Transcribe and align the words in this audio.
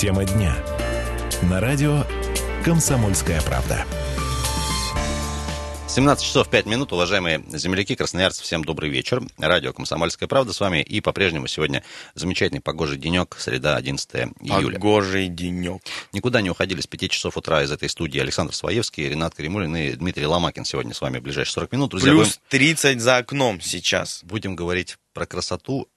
Тема 0.00 0.24
дня. 0.24 0.56
На 1.42 1.60
радио 1.60 2.06
«Комсомольская 2.64 3.42
правда». 3.42 3.84
17 5.88 6.24
часов 6.24 6.48
5 6.48 6.64
минут, 6.64 6.90
уважаемые 6.94 7.44
земляки, 7.50 7.94
красноярцы, 7.96 8.42
всем 8.42 8.64
добрый 8.64 8.88
вечер. 8.88 9.22
Радио 9.36 9.74
«Комсомольская 9.74 10.26
правда» 10.26 10.54
с 10.54 10.60
вами. 10.60 10.80
И 10.80 11.02
по-прежнему 11.02 11.48
сегодня 11.48 11.84
замечательный 12.14 12.62
погожий 12.62 12.96
денек, 12.96 13.36
среда, 13.38 13.76
11 13.76 14.32
июля. 14.40 14.72
Погожий 14.72 15.28
денек. 15.28 15.82
Никуда 16.14 16.40
не 16.40 16.48
уходили 16.48 16.80
с 16.80 16.86
5 16.86 17.10
часов 17.10 17.36
утра 17.36 17.62
из 17.62 17.70
этой 17.70 17.90
студии 17.90 18.20
Александр 18.20 18.54
Своевский, 18.54 19.06
Ренат 19.06 19.34
Каримулин 19.34 19.76
и 19.76 19.92
Дмитрий 19.92 20.24
Ломакин 20.24 20.64
сегодня 20.64 20.94
с 20.94 21.02
вами 21.02 21.18
в 21.18 21.22
ближайшие 21.24 21.52
40 21.52 21.72
минут. 21.72 21.90
Друзья, 21.90 22.12
Плюс 22.12 22.40
30 22.48 23.02
за 23.02 23.18
окном 23.18 23.60
сейчас. 23.60 24.24
Будем 24.24 24.56
говорить 24.56 24.96
про 25.12 25.26
красоту 25.26 25.90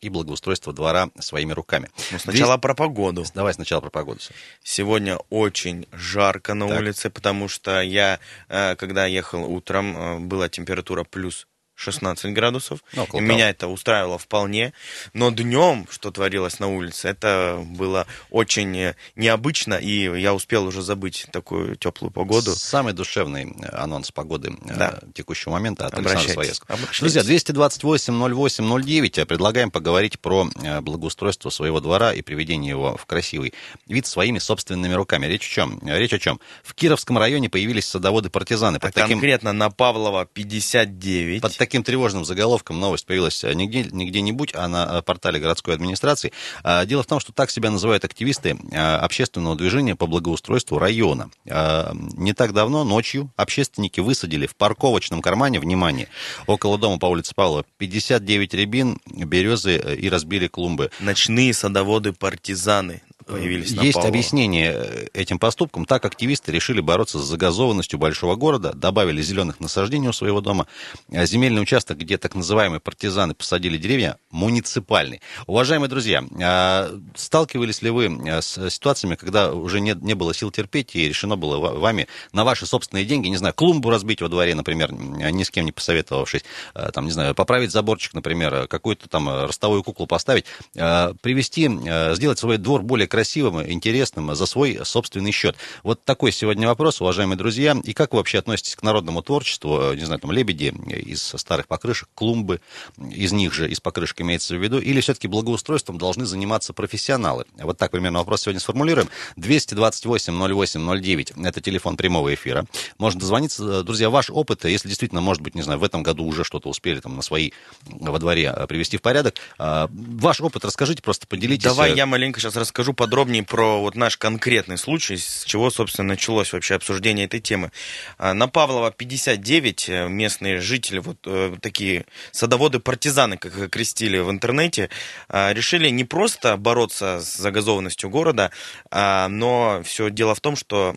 и 0.00 0.08
благоустройство 0.08 0.72
двора 0.72 1.10
своими 1.18 1.52
руками. 1.52 1.88
Ну, 2.12 2.18
сначала 2.18 2.52
Здесь... 2.52 2.60
про 2.60 2.74
погоду. 2.74 3.24
Давай 3.34 3.54
сначала 3.54 3.80
про 3.80 3.90
погоду. 3.90 4.20
Сегодня 4.62 5.16
очень 5.30 5.86
жарко 5.92 6.54
на 6.54 6.68
так. 6.68 6.80
улице, 6.80 7.10
потому 7.10 7.48
что 7.48 7.80
я, 7.80 8.20
э, 8.48 8.76
когда 8.76 9.06
ехал 9.06 9.44
утром, 9.50 9.96
э, 9.96 10.18
была 10.18 10.48
температура 10.48 11.04
плюс 11.04 11.46
16 11.80 12.34
градусов. 12.34 12.80
Ну, 12.92 13.06
и 13.14 13.20
меня 13.20 13.50
это 13.50 13.68
устраивало 13.68 14.18
вполне. 14.18 14.72
Но 15.14 15.30
днем, 15.30 15.86
что 15.90 16.10
творилось 16.10 16.58
на 16.58 16.68
улице, 16.68 17.08
это 17.08 17.64
было 17.64 18.06
очень 18.30 18.94
необычно, 19.16 19.74
и 19.74 20.20
я 20.20 20.34
успел 20.34 20.66
уже 20.66 20.82
забыть 20.82 21.26
такую 21.32 21.76
теплую 21.76 22.10
погоду. 22.10 22.54
Самый 22.54 22.92
душевный 22.92 23.54
анонс 23.72 24.10
погоды 24.10 24.54
э, 24.66 24.76
да. 24.76 24.98
текущего 25.14 25.52
момента 25.52 25.86
от 25.86 25.94
Александра 25.94 26.32
Своевского. 26.32 26.78
Друзья, 26.98 27.22
228-08-09. 27.22 29.24
Предлагаем 29.24 29.70
поговорить 29.70 30.20
про 30.20 30.48
э, 30.62 30.80
благоустройство 30.82 31.48
своего 31.50 31.80
двора 31.80 32.12
и 32.12 32.20
приведение 32.20 32.70
его 32.70 32.96
в 32.96 33.06
красивый 33.06 33.54
вид 33.86 34.06
своими 34.06 34.38
собственными 34.38 34.92
руками. 34.92 35.26
Речь 35.26 35.46
о 35.46 35.50
чем? 35.50 35.80
Речь 35.84 36.12
о 36.12 36.18
чем? 36.18 36.40
В 36.62 36.74
Кировском 36.74 37.16
районе 37.16 37.48
появились 37.48 37.86
садоводы-партизаны. 37.86 38.76
А 38.76 38.92
таким... 38.92 39.08
конкретно 39.08 39.52
на 39.52 39.70
Павлова 39.70 40.26
59. 40.26 41.42
Под 41.42 41.56
таким 41.56 41.69
тревожным 41.78 42.24
заголовком 42.24 42.78
новость 42.78 43.06
появилась 43.06 43.42
нигде, 43.42 43.84
нигде-нибудь, 43.84 44.50
а 44.54 44.68
на 44.68 44.98
э, 44.98 45.02
портале 45.02 45.40
городской 45.40 45.74
администрации. 45.74 46.32
А, 46.62 46.84
дело 46.84 47.02
в 47.02 47.06
том, 47.06 47.20
что 47.20 47.32
так 47.32 47.50
себя 47.50 47.70
называют 47.70 48.04
активисты 48.04 48.58
а, 48.72 48.98
общественного 48.98 49.56
движения 49.56 49.96
по 49.96 50.06
благоустройству 50.06 50.78
района. 50.78 51.30
А, 51.48 51.92
не 51.94 52.32
так 52.32 52.52
давно, 52.52 52.84
ночью, 52.84 53.30
общественники 53.36 54.00
высадили 54.00 54.46
в 54.46 54.56
парковочном 54.56 55.22
кармане, 55.22 55.60
внимание, 55.60 56.08
около 56.46 56.78
дома 56.78 56.98
по 56.98 57.06
улице 57.06 57.34
Павлова 57.34 57.64
59 57.78 58.54
рябин, 58.54 59.00
березы 59.06 59.76
э, 59.76 59.94
и 59.96 60.08
разбили 60.08 60.48
клумбы. 60.48 60.90
Ночные 61.00 61.54
садоводы-партизаны 61.54 63.02
появились 63.26 63.70
Есть 63.70 63.94
Павлова. 63.94 64.08
объяснение 64.08 64.72
э, 64.74 65.06
этим 65.14 65.38
поступкам. 65.38 65.84
Так 65.84 66.04
активисты 66.04 66.52
решили 66.52 66.80
бороться 66.80 67.18
с 67.18 67.22
загазованностью 67.22 67.98
большого 67.98 68.36
города, 68.36 68.72
добавили 68.72 69.22
зеленых 69.22 69.60
насаждений 69.60 70.08
у 70.08 70.12
своего 70.12 70.40
дома. 70.40 70.66
А 71.12 71.26
земельный 71.26 71.62
участок, 71.62 71.98
где 71.98 72.18
так 72.18 72.34
называемые 72.34 72.80
партизаны 72.80 73.34
посадили 73.34 73.76
деревья, 73.76 74.18
муниципальный. 74.30 75.20
Уважаемые 75.46 75.88
друзья, 75.88 76.24
а, 76.42 76.90
сталкивались 77.14 77.82
ли 77.82 77.90
вы 77.90 78.06
э, 78.06 78.40
с 78.40 78.70
ситуациями, 78.70 79.16
когда 79.16 79.52
уже 79.52 79.80
не, 79.80 79.94
не 80.00 80.14
было 80.14 80.34
сил 80.34 80.50
терпеть 80.50 80.96
и 80.96 81.08
решено 81.08 81.36
было 81.36 81.58
вами 81.78 82.08
на 82.32 82.44
ваши 82.44 82.66
собственные 82.66 83.04
деньги, 83.04 83.28
не 83.28 83.36
знаю, 83.36 83.54
клумбу 83.54 83.90
разбить 83.90 84.22
во 84.22 84.28
дворе, 84.28 84.54
например, 84.54 84.92
ни 84.92 85.42
с 85.42 85.50
кем 85.50 85.64
не 85.64 85.72
посоветовавшись, 85.72 86.44
э, 86.74 86.90
там, 86.92 87.04
не 87.04 87.10
знаю, 87.10 87.34
поправить 87.34 87.70
заборчик, 87.70 88.14
например, 88.14 88.66
какую-то 88.68 89.08
там 89.08 89.28
ростовую 89.28 89.82
куклу 89.82 90.06
поставить, 90.06 90.46
привести, 90.72 91.68
сделать 92.14 92.38
свой 92.38 92.56
двор 92.58 92.82
более 92.82 93.06
красивым, 93.10 93.70
интересным 93.70 94.34
за 94.34 94.46
свой 94.46 94.80
собственный 94.84 95.32
счет. 95.32 95.56
Вот 95.82 96.04
такой 96.04 96.32
сегодня 96.32 96.68
вопрос, 96.68 97.00
уважаемые 97.00 97.36
друзья. 97.36 97.76
И 97.84 97.92
как 97.92 98.12
вы 98.12 98.18
вообще 98.18 98.38
относитесь 98.38 98.76
к 98.76 98.82
народному 98.82 99.22
творчеству? 99.22 99.92
Не 99.92 100.04
знаю, 100.04 100.20
там 100.20 100.32
лебеди 100.32 100.72
из 100.88 101.22
старых 101.22 101.66
покрышек, 101.66 102.08
клумбы, 102.14 102.60
из 102.98 103.32
них 103.32 103.52
же, 103.52 103.68
из 103.68 103.80
покрышек 103.80 104.20
имеется 104.22 104.56
в 104.56 104.62
виду, 104.62 104.78
или 104.78 105.00
все-таки 105.00 105.28
благоустройством 105.28 105.98
должны 105.98 106.24
заниматься 106.24 106.72
профессионалы? 106.72 107.44
Вот 107.58 107.76
так 107.76 107.90
примерно 107.90 108.20
вопрос 108.20 108.42
сегодня 108.42 108.60
сформулируем. 108.60 109.08
228-08-09, 109.36 111.46
это 111.46 111.60
телефон 111.60 111.96
прямого 111.96 112.32
эфира. 112.32 112.64
Можно 112.98 113.20
дозвониться. 113.20 113.82
Друзья, 113.82 114.08
ваш 114.08 114.30
опыт, 114.30 114.64
если 114.64 114.88
действительно, 114.88 115.20
может 115.20 115.42
быть, 115.42 115.54
не 115.54 115.62
знаю, 115.62 115.80
в 115.80 115.84
этом 115.84 116.02
году 116.02 116.24
уже 116.24 116.44
что-то 116.44 116.68
успели 116.68 117.00
там 117.00 117.16
на 117.16 117.22
свои 117.22 117.50
во 117.86 118.18
дворе 118.18 118.54
привести 118.68 118.96
в 118.96 119.02
порядок, 119.02 119.34
а, 119.58 119.88
ваш 119.90 120.40
опыт 120.40 120.64
расскажите, 120.64 121.02
просто 121.02 121.26
поделитесь. 121.26 121.64
Давай 121.64 121.94
я 121.94 122.06
маленько 122.06 122.40
сейчас 122.40 122.56
расскажу 122.56 122.94
подробнее 123.00 123.42
про 123.42 123.80
вот 123.80 123.94
наш 123.94 124.18
конкретный 124.18 124.76
случай, 124.76 125.16
с 125.16 125.44
чего, 125.46 125.70
собственно, 125.70 126.08
началось 126.08 126.52
вообще 126.52 126.74
обсуждение 126.74 127.24
этой 127.24 127.40
темы. 127.40 127.72
А, 128.18 128.34
на 128.34 128.46
Павлова 128.46 128.90
59 128.90 129.88
э, 129.88 130.08
местные 130.08 130.60
жители, 130.60 130.98
вот 130.98 131.16
э, 131.24 131.56
такие 131.62 132.04
садоводы-партизаны, 132.32 133.38
как 133.38 133.56
их 133.56 133.70
крестили 133.70 134.18
в 134.18 134.30
интернете, 134.30 134.90
а, 135.30 135.54
решили 135.54 135.88
не 135.88 136.04
просто 136.04 136.58
бороться 136.58 137.20
с 137.22 137.38
загазованностью 137.38 138.10
города, 138.10 138.50
а, 138.90 139.28
но 139.28 139.80
все 139.82 140.10
дело 140.10 140.34
в 140.34 140.40
том, 140.40 140.54
что 140.54 140.94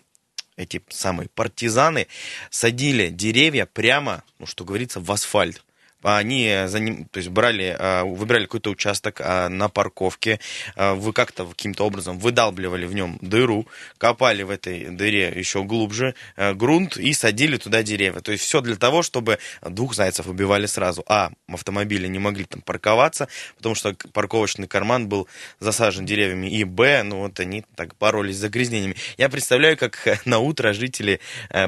эти 0.58 0.82
самые 0.90 1.30
партизаны 1.30 2.08
садили 2.50 3.08
деревья 3.08 3.66
прямо, 3.66 4.24
ну, 4.40 4.46
что 4.46 4.66
говорится, 4.66 5.00
в 5.00 5.10
асфальт 5.10 5.64
они 6.04 6.64
за 6.68 6.80
ним, 6.80 7.06
то 7.06 7.18
есть 7.18 7.30
брали, 7.30 7.76
а, 7.80 8.04
выбирали 8.04 8.46
какой-то 8.46 8.70
участок 8.70 9.22
а, 9.22 9.50
на 9.50 9.70
парковке, 9.70 10.40
а, 10.76 10.94
вы 10.96 11.14
как-то 11.14 11.46
каким-то 11.46 11.86
образом 11.86 12.20
выдалбливали 12.20 12.86
в 12.86 12.94
нем 12.94 13.18
дыру, 13.22 13.68
копали 13.98 14.44
в 14.44 14.50
этой 14.50 14.90
дыре 14.90 15.34
еще 15.36 15.64
глубже 15.64 16.16
грунт 16.38 16.98
и 16.98 17.14
садили 17.14 17.58
туда 17.58 17.84
деревья. 17.84 18.20
То 18.20 18.32
есть 18.32 18.44
все 18.44 18.62
для 18.62 18.76
того, 18.76 19.02
чтобы 19.02 19.40
двух 19.62 19.96
зайцев 19.96 20.28
убивали 20.28 20.66
сразу. 20.66 21.04
А, 21.08 21.32
автомобили 21.48 22.08
не 22.08 22.20
могли 22.20 22.46
там 22.46 22.62
парковаться, 22.62 23.28
потому 23.58 23.76
что 23.76 23.96
парковочный 24.12 24.68
карман 24.68 25.08
был 25.08 25.28
засажен 25.60 26.06
деревьями. 26.06 26.48
И 26.48 26.64
Б, 26.64 27.04
ну 27.04 27.20
вот 27.20 27.40
они 27.40 27.64
так 27.76 27.98
боролись 27.98 28.36
с 28.36 28.40
загрязнениями. 28.40 28.96
Я 29.18 29.30
представляю, 29.30 29.78
как 29.78 30.26
на 30.26 30.40
утро 30.40 30.74
жители, 30.74 31.20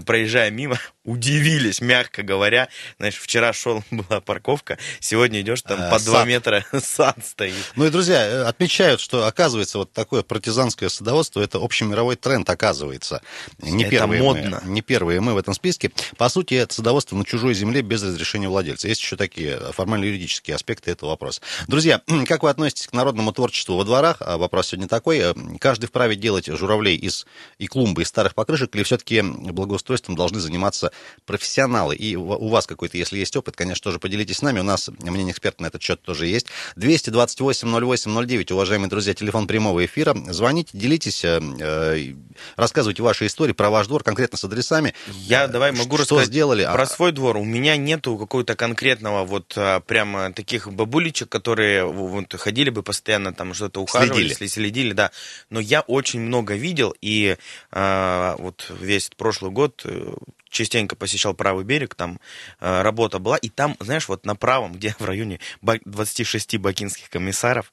проезжая 0.05 0.51
мимо, 0.51 0.79
удивились, 1.05 1.81
мягко 1.81 2.23
говоря. 2.23 2.67
Знаешь, 2.97 3.15
вчера 3.15 3.53
шел, 3.53 3.83
была 3.91 4.21
парковка, 4.25 4.77
сегодня 4.99 5.41
идешь, 5.41 5.61
там 5.61 5.79
а, 5.81 5.91
по 5.91 5.99
два 5.99 6.25
метра 6.25 6.65
сад 6.83 7.17
стоит. 7.23 7.53
Ну 7.75 7.85
и, 7.85 7.89
друзья, 7.89 8.25
э, 8.25 8.43
отмечают, 8.43 8.99
что, 8.99 9.25
оказывается, 9.27 9.77
вот 9.77 9.93
такое 9.93 10.23
партизанское 10.23 10.89
садоводство, 10.89 11.41
это 11.41 11.59
общемировой 11.59 12.15
тренд, 12.15 12.49
оказывается. 12.49 13.21
Не 13.59 13.83
это 13.83 13.91
первые 13.91 14.21
модно. 14.21 14.61
Мы, 14.63 14.71
не 14.71 14.81
первые 14.81 15.21
мы 15.21 15.33
в 15.33 15.37
этом 15.37 15.53
списке. 15.53 15.91
По 16.17 16.27
сути, 16.29 16.55
это 16.55 16.73
садоводство 16.73 17.15
на 17.15 17.23
чужой 17.23 17.53
земле 17.53 17.81
без 17.81 18.03
разрешения 18.03 18.49
владельца. 18.49 18.87
Есть 18.87 19.01
еще 19.01 19.15
такие 19.15 19.59
формально-юридические 19.71 20.55
аспекты 20.55 20.91
этого 20.91 21.11
вопроса. 21.11 21.41
Друзья, 21.67 22.01
как 22.27 22.43
вы 22.43 22.49
относитесь 22.49 22.87
к 22.87 22.93
народному 22.93 23.31
творчеству 23.31 23.77
во 23.77 23.85
дворах? 23.85 24.17
А 24.19 24.37
вопрос 24.37 24.67
сегодня 24.67 24.87
такой. 24.87 25.19
Э, 25.19 25.33
каждый 25.59 25.85
вправе 25.85 26.15
делать 26.15 26.47
журавлей 26.47 26.95
из 26.95 27.25
и 27.59 27.67
клумбы, 27.67 28.01
из 28.01 28.07
старых 28.07 28.35
покрышек, 28.35 28.75
или 28.75 28.83
все-таки 28.83 29.21
благоустройством 29.21 30.15
должны 30.15 30.39
заниматься 30.39 30.91
профессионалы? 31.25 31.95
И 31.95 32.15
у 32.15 32.47
вас 32.47 32.65
какой-то, 32.67 32.97
если 32.97 33.17
есть 33.19 33.35
опыт, 33.35 33.55
конечно, 33.55 33.83
тоже 33.83 33.99
поделитесь 33.99 34.14
поделитесь 34.15 34.37
с 34.37 34.41
нами. 34.41 34.59
У 34.59 34.63
нас 34.63 34.89
мнение 35.01 35.31
эксперта 35.31 35.61
на 35.61 35.67
этот 35.67 35.81
счет 35.81 36.01
тоже 36.01 36.27
есть. 36.27 36.47
228-08-09, 36.77 38.53
уважаемые 38.53 38.89
друзья, 38.89 39.13
телефон 39.13 39.45
прямого 39.45 39.83
эфира. 39.85 40.15
Звоните, 40.29 40.69
делитесь, 40.73 41.25
э, 41.25 41.41
э, 41.59 42.13
рассказывайте 42.55 43.03
ваши 43.03 43.25
истории 43.25 43.51
про 43.51 43.69
ваш 43.69 43.87
двор, 43.87 44.03
конкретно 44.03 44.37
с 44.37 44.43
адресами. 44.45 44.93
Я 45.07 45.47
давай 45.47 45.73
могу 45.73 45.95
что 45.97 46.03
рассказать 46.03 46.27
сделали. 46.27 46.63
про 46.63 46.83
а... 46.83 46.85
свой 46.85 47.11
двор. 47.11 47.35
У 47.35 47.43
меня 47.43 47.75
нету 47.75 48.17
какого-то 48.17 48.55
конкретного 48.55 49.25
вот 49.25 49.57
прямо 49.85 50.31
таких 50.31 50.71
бабулечек, 50.71 51.27
которые 51.27 51.83
вот, 51.85 52.33
ходили 52.33 52.69
бы 52.69 52.83
постоянно 52.83 53.33
там 53.33 53.53
что-то 53.53 53.81
ухаживали, 53.81 54.33
следили. 54.33 54.47
следили, 54.47 54.93
да. 54.93 55.11
Но 55.49 55.59
я 55.59 55.81
очень 55.81 56.21
много 56.21 56.55
видел, 56.55 56.95
и 57.01 57.35
а, 57.71 58.35
вот 58.37 58.71
весь 58.79 59.09
прошлый 59.17 59.51
год 59.51 59.81
э, 59.83 60.13
частенько 60.55 60.95
посещал 60.95 61.33
правый 61.33 61.65
берег, 61.65 61.93
там 61.95 62.19
э, 62.59 62.81
работа 62.81 63.19
была, 63.19 63.37
и 63.37 63.49
там, 63.49 63.75
знаешь, 63.79 64.07
вот 64.07 64.25
на 64.25 64.35
правом, 64.35 64.73
где 64.73 64.95
в 64.97 65.05
районе 65.05 65.39
26 65.61 66.57
бакинских 66.57 67.09
комиссаров, 67.09 67.71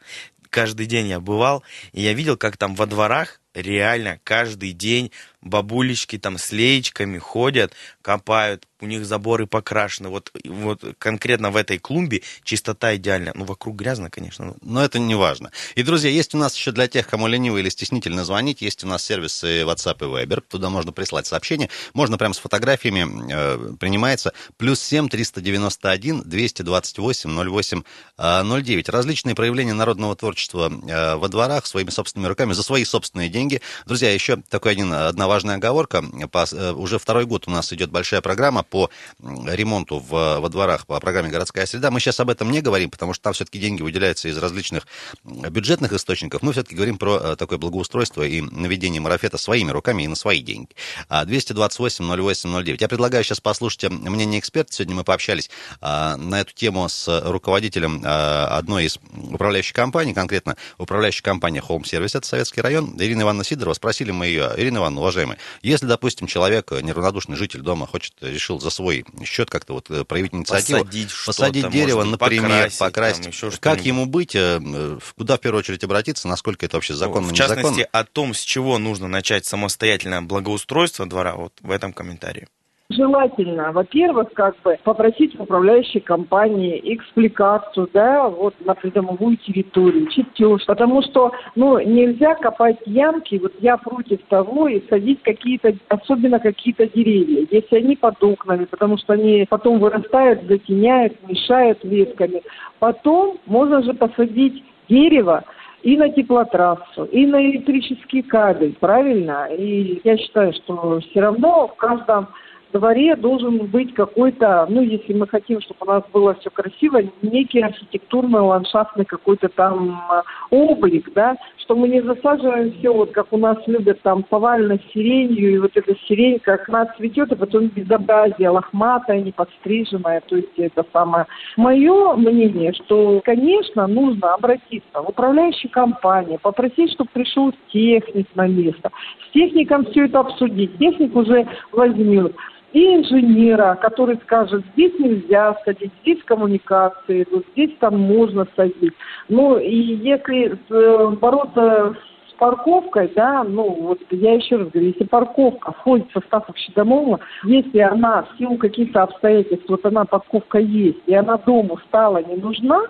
каждый 0.51 0.87
день 0.87 1.07
я 1.07 1.21
бывал, 1.21 1.63
и 1.93 2.03
я 2.03 2.13
видел, 2.13 2.37
как 2.37 2.57
там 2.57 2.75
во 2.75 2.87
дворах 2.87 3.41
реально 3.55 4.19
каждый 4.25 4.73
день 4.73 5.13
бабулечки 5.43 6.19
там 6.19 6.39
с 6.39 6.53
леечками 6.53 7.19
ходят, 7.19 7.75
копают, 8.01 8.67
у 8.83 8.87
них 8.87 9.07
заборы 9.07 9.47
покрашены. 9.47 10.09
Вот, 10.09 10.33
вот 10.45 10.85
конкретно 10.99 11.51
в 11.51 11.57
этой 11.57 11.79
клумбе 11.79 12.23
чистота 12.43 12.97
идеальная. 12.97 13.33
Ну, 13.35 13.45
вокруг 13.45 13.77
грязно, 13.77 14.11
конечно. 14.11 14.57
Но 14.61 14.85
это 14.85 14.99
не 14.99 15.15
важно. 15.15 15.53
И, 15.77 15.83
друзья, 15.83 16.11
есть 16.11 16.35
у 16.35 16.39
нас 16.39 16.57
еще 16.57 16.73
для 16.73 16.89
тех, 16.89 17.07
кому 17.07 17.29
лениво 17.29 17.59
или 17.59 17.69
стеснительно 17.69 18.25
звонить, 18.25 18.61
есть 18.61 18.83
у 18.85 18.89
нас 18.89 19.05
сервисы 19.05 19.63
WhatsApp 19.63 19.99
и 20.01 20.27
Viber. 20.27 20.43
Туда 20.49 20.69
можно 20.69 20.93
прислать 20.93 21.27
сообщение. 21.27 21.71
Можно 21.95 22.19
прямо 22.19 22.35
с 22.35 22.39
фотографиями, 22.39 23.33
э, 23.33 23.75
принимается. 23.79 24.33
Плюс 24.57 24.81
7 24.81 25.09
391 25.09 26.23
228 26.23 27.31
08 27.31 27.83
09. 28.19 28.89
Различные 28.89 29.35
проявления 29.35 29.75
народного 29.75 30.17
творчества 30.17 30.71
э, 30.71 31.15
во 31.17 31.29
дворах 31.29 31.67
своими 31.67 31.91
собственными 31.91 32.29
руками 32.29 32.53
за 32.53 32.63
свои 32.65 32.85
собственные 32.85 33.29
деньги. 33.29 33.61
Друзья, 33.87 34.13
еще 34.13 34.39
такой 34.49 34.73
один, 34.73 34.93
одна 34.93 35.29
важная 35.33 35.57
оговорка. 35.57 36.05
По, 36.31 36.45
э, 36.53 36.73
уже 36.73 36.99
второй 36.99 37.25
год 37.25 37.45
у 37.47 37.51
нас 37.51 37.73
идет 37.73 37.91
большая 37.91 38.21
программа 38.21 38.63
по 38.63 38.91
ремонту 39.19 39.99
в, 39.99 40.41
во 40.41 40.49
дворах 40.51 40.87
по 40.87 41.01
программе 41.01 41.31
«Городская 41.31 41.65
среда». 41.65 41.91
Мы 41.91 42.01
сейчас 42.01 42.21
об 42.21 42.29
этом 42.29 42.51
не 42.51 42.61
говорим, 42.61 42.91
потому 42.91 43.15
что 43.15 43.25
там 43.25 43.33
все-таки 43.33 43.59
деньги 43.59 43.81
выделяются 43.81 44.29
из 44.29 44.37
различных 44.37 44.87
бюджетных 45.25 45.95
источников. 45.95 46.43
Мы 46.43 46.53
все-таки 46.53 46.75
говорим 46.75 46.99
про 46.99 47.17
э, 47.17 47.37
такое 47.37 47.57
благоустройство 47.57 48.23
и 48.23 48.43
наведение 48.43 49.01
марафета 49.01 49.39
своими 49.39 49.71
руками 49.71 50.03
и 50.03 50.09
на 50.09 50.17
свои 50.17 50.41
деньги. 50.41 50.69
228-08-09. 51.09 52.77
Я 52.79 52.89
предлагаю 52.89 53.25
сейчас 53.25 53.41
послушать 53.41 53.91
мнение 53.91 54.39
эксперта. 54.39 54.73
Сегодня 54.75 54.97
мы 54.97 55.05
пообщались 55.05 55.49
а, 55.81 56.17
на 56.17 56.41
эту 56.41 56.53
тему 56.53 56.89
с 56.89 57.23
руководителем 57.25 58.03
а, 58.05 58.59
одной 58.59 58.85
из 58.85 58.99
управляющих 59.31 59.75
компаний, 59.75 60.13
конкретно 60.13 60.57
управляющей 60.77 61.23
компании 61.23 61.63
Home 61.67 61.85
Service, 61.85 62.17
это 62.17 62.27
Советский 62.27 62.61
район, 62.61 62.95
Ирина 62.99 63.23
Ивановна 63.23 63.45
Сидорова. 63.45 63.75
Спросили 63.75 64.11
мы 64.11 64.27
ее, 64.27 64.51
Ирина 64.57 64.79
Ивановна, 64.79 65.01
уважаемая, 65.01 65.22
если, 65.63 65.87
допустим, 65.87 66.27
человек, 66.27 66.71
неравнодушный 66.71 67.37
житель 67.37 67.61
дома, 67.61 67.87
хочет, 67.87 68.15
решил 68.21 68.61
за 68.61 68.71
свой 68.71 69.05
счет 69.25 69.51
как-то 69.51 69.75
вот 69.75 69.91
э, 69.91 70.05
проявить 70.05 70.35
инициативу. 70.35 70.81
Посадить, 70.81 71.11
посадить 71.27 71.71
дерево, 71.71 72.05
например, 72.05 72.43
покрасить. 72.43 72.79
покрасить. 72.79 73.23
Там, 73.23 73.33
еще 73.33 73.51
как 73.59 73.85
ему 73.85 74.07
быть, 74.07 74.35
э, 74.35 74.99
куда 75.17 75.37
в 75.37 75.41
первую 75.41 75.61
очередь 75.61 75.85
обратиться, 75.85 76.29
насколько 76.29 76.67
это 76.67 76.77
вообще 76.77 76.95
законно, 76.95 77.29
В 77.29 77.33
частности, 77.35 77.81
незаконно? 77.81 77.89
о 77.93 78.05
том, 78.05 78.35
с 78.35 78.41
чего 78.41 78.79
нужно 78.79 79.09
начать 79.09 79.47
самостоятельное 79.47 80.21
благоустройство 80.21 81.07
двора, 81.07 81.35
вот 81.35 81.53
в 81.61 81.71
этом 81.71 81.93
комментарии. 81.93 82.49
Желательно, 82.93 83.73
во-первых, 83.73 84.33
как 84.35 84.55
бы 84.63 84.79
попросить 84.85 85.39
управляющей 85.39 86.01
компании 86.01 86.81
экспликацию, 86.95 87.89
да, 87.93 88.29
вот 88.29 88.55
на 88.65 88.75
придомовую 88.75 89.37
территорию, 89.39 90.09
чертеж, 90.09 90.67
потому 90.67 91.03
что, 91.03 91.33
ну, 91.55 91.79
нельзя 91.79 92.35
копать 92.35 92.79
ямки, 92.85 93.39
вот 93.41 93.53
я 93.61 93.77
против 93.79 94.21
того 94.29 94.69
и 94.69 94.87
садить 94.89 95.23
какие-то, 95.23 95.75
особенно 95.89 96.39
какие-то 96.39 96.87
деревья, 96.87 97.47
если 97.51 97.77
они 97.77 97.97
под 97.97 98.23
окнами, 98.23 98.67
потому 98.67 98.99
что 98.99 99.15
они 99.15 99.47
потом 99.49 99.79
вырастают, 99.79 100.43
затеняют, 100.43 101.17
мешают 101.27 101.83
ветками. 101.85 102.43
Потом 102.79 103.39
можно 103.47 103.83
же 103.83 103.95
посадить 103.95 104.65
дерево, 104.89 105.45
и 105.83 105.97
на 105.97 106.09
теплотрассу, 106.11 107.05
и 107.07 107.27
на 107.27 107.43
электрический 107.43 108.23
кабель, 108.23 108.77
правильно? 108.79 109.47
И 109.47 110.01
я 110.05 110.17
считаю, 110.17 110.53
что 110.53 111.01
все 111.01 111.21
равно 111.21 111.69
в 111.69 111.75
каждом 111.77 112.29
дворе 112.73 113.17
должен 113.17 113.59
быть 113.67 113.95
какой-то, 113.95 114.67
ну, 114.69 114.81
если 114.83 115.13
мы 115.13 115.27
хотим, 115.27 115.61
чтобы 115.61 115.79
у 115.83 115.85
нас 115.87 116.03
было 116.13 116.35
все 116.35 116.51
красиво, 116.51 117.03
некий 117.23 117.61
архитектурный, 117.61 118.41
ландшафтный 118.41 119.05
какой-то 119.05 119.49
там 119.49 120.03
э, 120.11 120.23
облик, 120.51 121.13
да, 121.15 121.37
что 121.59 121.77
мы 121.77 121.89
не 121.89 122.03
засаживаем 122.03 122.73
все, 122.73 122.93
вот 122.93 123.13
как 123.13 123.33
у 123.33 123.37
нас 123.37 123.57
любят 123.67 124.01
там 124.03 124.23
повально 124.23 124.79
сиренью, 124.93 125.55
и 125.55 125.59
вот 125.59 125.73
эта 125.75 125.95
сирень 126.07 126.39
как 126.41 126.69
она 126.69 126.87
цветет, 126.97 127.33
а 127.33 127.37
потом 127.37 127.69
безобразие, 127.69 128.49
лохматая, 128.49 129.21
неподстриженная, 129.21 130.23
то 130.27 130.37
есть 130.37 130.59
это 130.59 130.85
самое. 130.93 131.27
Мое 131.57 132.15
мнение, 132.15 132.73
что, 132.73 133.21
конечно, 133.25 133.87
нужно 133.87 134.35
обратиться 134.35 135.03
в 135.03 135.09
управляющую 135.09 135.71
компанию, 135.71 136.39
попросить, 136.43 136.93
чтобы 136.93 137.11
пришел 137.13 137.53
техник 137.73 138.27
на 138.35 138.47
место, 138.49 138.91
с 139.29 139.33
техником 139.33 139.85
все 139.87 140.07
это 140.07 140.21
обсудить, 140.21 140.77
техник 140.79 141.15
уже 141.15 141.47
возьмет 141.73 142.35
и 142.73 142.97
инженера, 142.97 143.79
который 143.81 144.17
скажет, 144.23 144.65
здесь 144.73 144.93
нельзя 144.99 145.57
садить, 145.65 145.93
здесь 146.03 146.23
коммуникации, 146.25 147.27
вот 147.31 147.45
здесь 147.53 147.77
там 147.79 147.99
можно 147.99 148.47
садить. 148.57 148.95
Ну 149.29 149.59
и 149.59 149.77
если 149.77 150.59
э, 150.71 151.09
бороться 151.21 151.97
с 152.29 152.33
парковкой, 152.39 153.13
да, 153.15 153.45
ну 153.45 153.71
вот 153.71 153.99
я 154.11 154.35
еще 154.35 154.57
раз 154.57 154.69
говорю, 154.71 154.89
если 154.89 155.05
парковка 155.05 155.73
входит 155.73 156.09
в 156.09 156.13
состав 156.15 156.49
общедомового, 156.49 157.21
если 157.45 157.81
она 157.81 158.23
в 158.23 158.39
силу 158.39 158.57
каких-то 158.57 159.03
обстоятельств, 159.03 159.69
вот 159.69 159.85
она 159.85 160.05
парковка 160.05 160.59
есть, 160.59 161.01
и 161.07 161.15
она 161.15 161.37
дому 161.37 161.79
стала 161.89 162.23
не 162.23 162.37
нужна, 162.37 162.87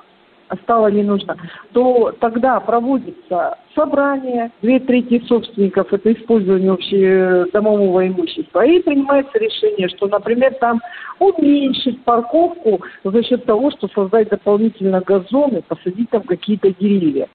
стало 0.63 0.89
не 0.89 1.03
нужно, 1.03 1.37
то 1.73 2.13
тогда 2.21 2.61
проводится 2.61 3.59
собрание, 3.75 4.51
две 4.61 4.81
трети 4.81 5.25
собственников, 5.27 5.93
это 5.93 6.13
использование 6.13 6.73
общедомового 6.73 8.07
имущества, 8.07 8.65
и 8.65 8.81
принимается 8.81 9.39
решение, 9.39 9.89
что, 9.89 10.07
например, 10.09 10.55
там 10.55 10.81
уменьшить 11.19 12.03
парковку 12.05 12.81
за 13.05 13.23
счет 13.23 13.45
того, 13.45 13.71
что 13.71 13.89
создать 13.89 14.29
дополнительно 14.29 15.01
газоны, 15.01 15.63
посадить 15.63 16.11
там 16.11 16.23
какие-то 16.23 16.71
деревья. 16.75 17.29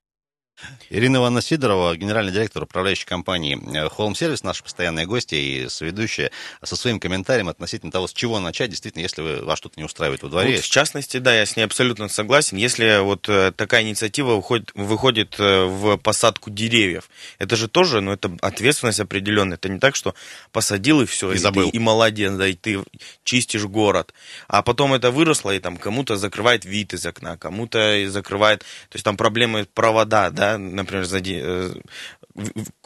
Ирина 0.90 1.18
Ивановна 1.18 1.42
Сидорова, 1.42 1.96
генеральный 1.96 2.32
директор 2.32 2.62
управляющей 2.62 3.06
компании 3.06 3.56
Home 3.96 4.12
Service, 4.12 4.40
наша 4.42 4.62
постоянная 4.62 5.06
гостья 5.06 5.36
и 5.36 5.68
соведущая, 5.68 6.30
со 6.62 6.76
своим 6.76 6.98
комментарием 6.98 7.48
относительно 7.48 7.92
того, 7.92 8.06
с 8.06 8.12
чего 8.12 8.40
начать, 8.40 8.70
действительно, 8.70 9.02
если 9.02 9.22
вы, 9.22 9.44
вас 9.44 9.58
что-то 9.58 9.78
не 9.78 9.84
устраивает 9.84 10.22
во 10.22 10.28
дворе. 10.28 10.56
Вот, 10.56 10.64
в 10.64 10.70
частности, 10.70 11.18
да, 11.18 11.34
я 11.34 11.46
с 11.46 11.56
ней 11.56 11.64
абсолютно 11.64 12.08
согласен. 12.08 12.56
Если 12.56 13.00
вот 13.00 13.28
э, 13.28 13.52
такая 13.54 13.82
инициатива 13.82 14.34
выходит, 14.36 14.70
выходит 14.74 15.36
э, 15.38 15.64
в 15.64 15.98
посадку 15.98 16.50
деревьев, 16.50 17.10
это 17.38 17.56
же 17.56 17.68
тоже, 17.68 18.00
ну, 18.00 18.12
это 18.12 18.34
ответственность 18.40 19.00
определенная. 19.00 19.56
Это 19.56 19.68
не 19.68 19.78
так, 19.78 19.94
что 19.94 20.14
посадил 20.52 21.02
и 21.02 21.06
все, 21.06 21.32
и, 21.32 21.34
и 21.34 21.38
забыл. 21.38 21.70
Ты, 21.70 21.76
и 21.76 21.80
молодец, 21.80 22.32
да, 22.32 22.46
и 22.46 22.54
ты 22.54 22.82
чистишь 23.24 23.64
город. 23.64 24.14
А 24.48 24.62
потом 24.62 24.94
это 24.94 25.10
выросло, 25.10 25.54
и 25.54 25.58
там 25.58 25.76
кому-то 25.76 26.16
закрывает 26.16 26.64
вид 26.64 26.94
из 26.94 27.04
окна, 27.04 27.36
кому-то 27.36 28.08
закрывает, 28.08 28.60
то 28.60 28.94
есть 28.94 29.04
там 29.04 29.16
проблемы 29.16 29.66
провода, 29.74 30.30
да, 30.30 30.47
например, 30.56 31.04
зади... 31.04 31.40
Э, 31.42 31.74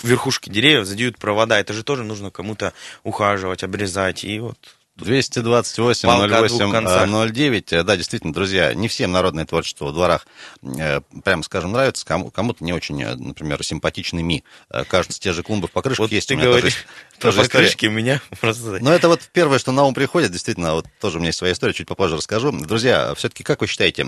верхушки 0.02 0.48
деревьев 0.48 0.86
задеют 0.86 1.18
провода, 1.18 1.60
это 1.60 1.74
же 1.74 1.84
тоже 1.84 2.04
нужно 2.04 2.30
кому-то 2.30 2.72
ухаживать, 3.02 3.62
обрезать, 3.62 4.24
и 4.24 4.40
вот 4.40 4.58
228 4.96 6.06
08 6.06 7.32
09. 7.32 7.84
Да, 7.84 7.96
действительно, 7.96 8.32
друзья, 8.32 8.74
не 8.74 8.88
всем 8.88 9.10
народное 9.10 9.46
творчество 9.46 9.86
в 9.86 9.94
дворах, 9.94 10.26
э, 10.62 11.00
прямо 11.24 11.42
скажем, 11.42 11.72
нравится. 11.72 12.04
Кому, 12.04 12.30
кому-то 12.30 12.62
не 12.62 12.74
очень, 12.74 13.02
э, 13.02 13.14
например, 13.14 13.64
симпатичными. 13.64 14.44
Э, 14.68 14.84
кажется, 14.84 15.18
те 15.18 15.32
же 15.32 15.42
клумбы 15.42 15.68
в 15.68 15.70
покрышках 15.70 16.00
вот 16.00 16.12
есть. 16.12 16.28
Ты 16.28 16.36
говоришь 16.36 16.84
тоже, 17.18 17.38
тоже 17.38 17.48
покрышки 17.48 17.86
у 17.86 17.90
меня 17.90 18.20
просто... 18.40 18.78
Но 18.82 18.92
это 18.92 19.08
вот 19.08 19.22
первое, 19.32 19.58
что 19.58 19.72
на 19.72 19.84
ум 19.84 19.94
приходит. 19.94 20.30
Действительно, 20.30 20.74
вот 20.74 20.86
тоже 21.00 21.16
у 21.16 21.20
меня 21.20 21.28
есть 21.28 21.38
своя 21.38 21.54
история, 21.54 21.72
чуть 21.72 21.88
попозже 21.88 22.16
расскажу. 22.16 22.52
Друзья, 22.52 23.14
все-таки 23.14 23.42
как 23.44 23.62
вы 23.62 23.68
считаете, 23.68 24.06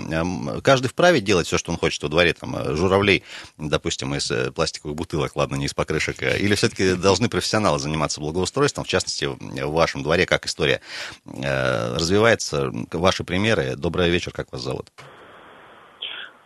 каждый 0.63 0.89
вправе 0.89 1.19
делать 1.19 1.47
все, 1.47 1.57
что 1.57 1.71
он 1.71 1.79
хочет 1.79 2.03
во 2.03 2.09
дворе? 2.09 2.33
Там, 2.33 2.75
журавлей, 2.75 3.23
допустим, 3.57 4.13
из 4.13 4.31
пластиковых 4.53 4.95
бутылок, 4.95 5.35
ладно, 5.35 5.55
не 5.55 5.65
из 5.65 5.73
покрышек. 5.73 6.21
Или 6.21 6.53
все-таки 6.53 6.93
должны 6.93 7.27
профессионалы 7.27 7.79
заниматься 7.79 8.21
благоустройством? 8.21 8.85
В 8.85 8.87
частности, 8.87 9.25
в 9.25 9.71
вашем 9.71 10.03
дворе, 10.03 10.27
как 10.27 10.45
история 10.45 10.75
Э, 10.75 10.79
развивается. 11.25 12.71
Ваши 12.91 13.23
примеры. 13.23 13.75
Добрый 13.75 14.09
вечер, 14.09 14.31
как 14.31 14.51
вас 14.51 14.61
зовут? 14.61 14.87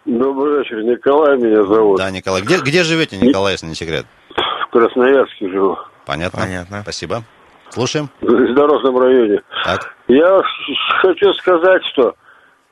Добрый 0.05 0.59
вечер, 0.59 0.81
Николай 0.83 1.37
меня 1.37 1.63
зовут. 1.63 1.97
Да, 1.97 2.09
Николай. 2.09 2.41
Где, 2.41 2.57
где 2.59 2.83
живете, 2.83 3.17
Николай, 3.17 3.53
если 3.53 3.67
не 3.67 3.75
секрет? 3.75 4.05
В 4.67 4.71
Красноярске 4.71 5.49
живу. 5.49 5.77
Понятно. 6.05 6.39
Понятно. 6.39 6.81
Спасибо. 6.81 7.23
Слушаем. 7.69 8.09
В 8.21 8.51
Здоровском 8.51 8.97
районе. 8.97 9.41
Так. 9.63 9.95
Я 10.07 10.41
хочу 11.01 11.33
сказать, 11.33 11.83
что 11.91 12.15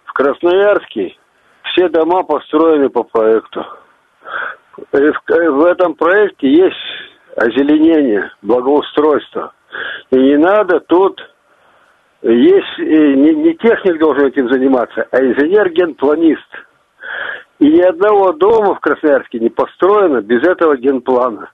в 0.06 0.14
Красноярске 0.14 1.16
все 1.64 1.90
дома 1.90 2.24
построены 2.24 2.90
по 2.90 3.04
проекту. 3.04 3.66
И 4.94 4.98
в, 4.98 5.22
в 5.28 5.66
этом 5.66 5.94
проекте 5.94 6.50
есть 6.52 6.76
озеленение, 7.36 8.32
благоустройство. 8.42 9.54
И 10.10 10.16
не 10.16 10.38
надо 10.38 10.80
тут 10.80 11.22
есть 12.22 12.80
не, 12.80 13.34
не 13.36 13.54
техник 13.56 14.00
должен 14.00 14.28
этим 14.28 14.50
заниматься, 14.50 15.08
а 15.12 15.22
инженер-генпланист. 15.22 16.48
И 17.60 17.66
ни 17.66 17.82
одного 17.82 18.34
дома 18.34 18.76
в 18.76 18.80
Красноярске 18.80 19.40
не 19.40 19.50
построено 19.50 20.22
без 20.22 20.44
этого 20.44 20.78
генплана. 20.78 21.50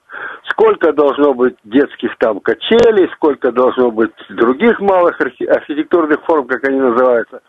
Сколько 0.50 0.92
должно 0.92 1.34
быть 1.34 1.56
детских 1.64 2.18
там 2.18 2.40
качелей, 2.42 3.10
сколько 3.16 3.52
должно 3.52 3.90
быть 3.92 4.12
других 4.30 4.80
малых 4.80 5.20
архитектурных 5.20 6.24
форм, 6.26 6.46
как 6.46 6.68
они 6.68 6.80
называются, 6.80 7.42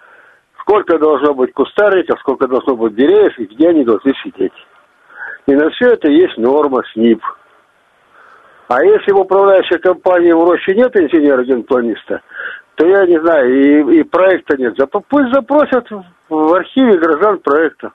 сколько 0.60 0.98
должно 0.98 1.34
быть 1.34 1.52
кустарников, 1.52 2.20
сколько 2.20 2.46
должно 2.46 2.76
быть 2.76 2.94
деревьев 2.94 3.38
и 3.38 3.46
где 3.46 3.68
они 3.70 3.84
должны 3.84 4.12
сидеть. 4.22 4.52
И 5.46 5.54
на 5.54 5.68
все 5.70 5.88
это 5.88 6.10
есть 6.10 6.38
норма 6.38 6.82
СНИП. 6.92 7.22
А 8.68 8.82
если 8.82 9.12
в 9.12 9.20
управляющей 9.20 9.78
компании 9.78 10.32
в 10.32 10.42
роще 10.42 10.74
нет 10.74 10.96
инженера-генпланиста, 10.96 12.22
то 12.76 12.86
я 12.86 13.06
не 13.06 13.20
знаю, 13.20 13.90
и, 13.90 14.00
и 14.00 14.02
проекта 14.02 14.56
нет. 14.56 14.76
Пусть 15.08 15.32
запросят 15.32 15.86
в 16.28 16.54
архиве 16.54 16.98
граждан 16.98 17.38
проекта. 17.38 17.92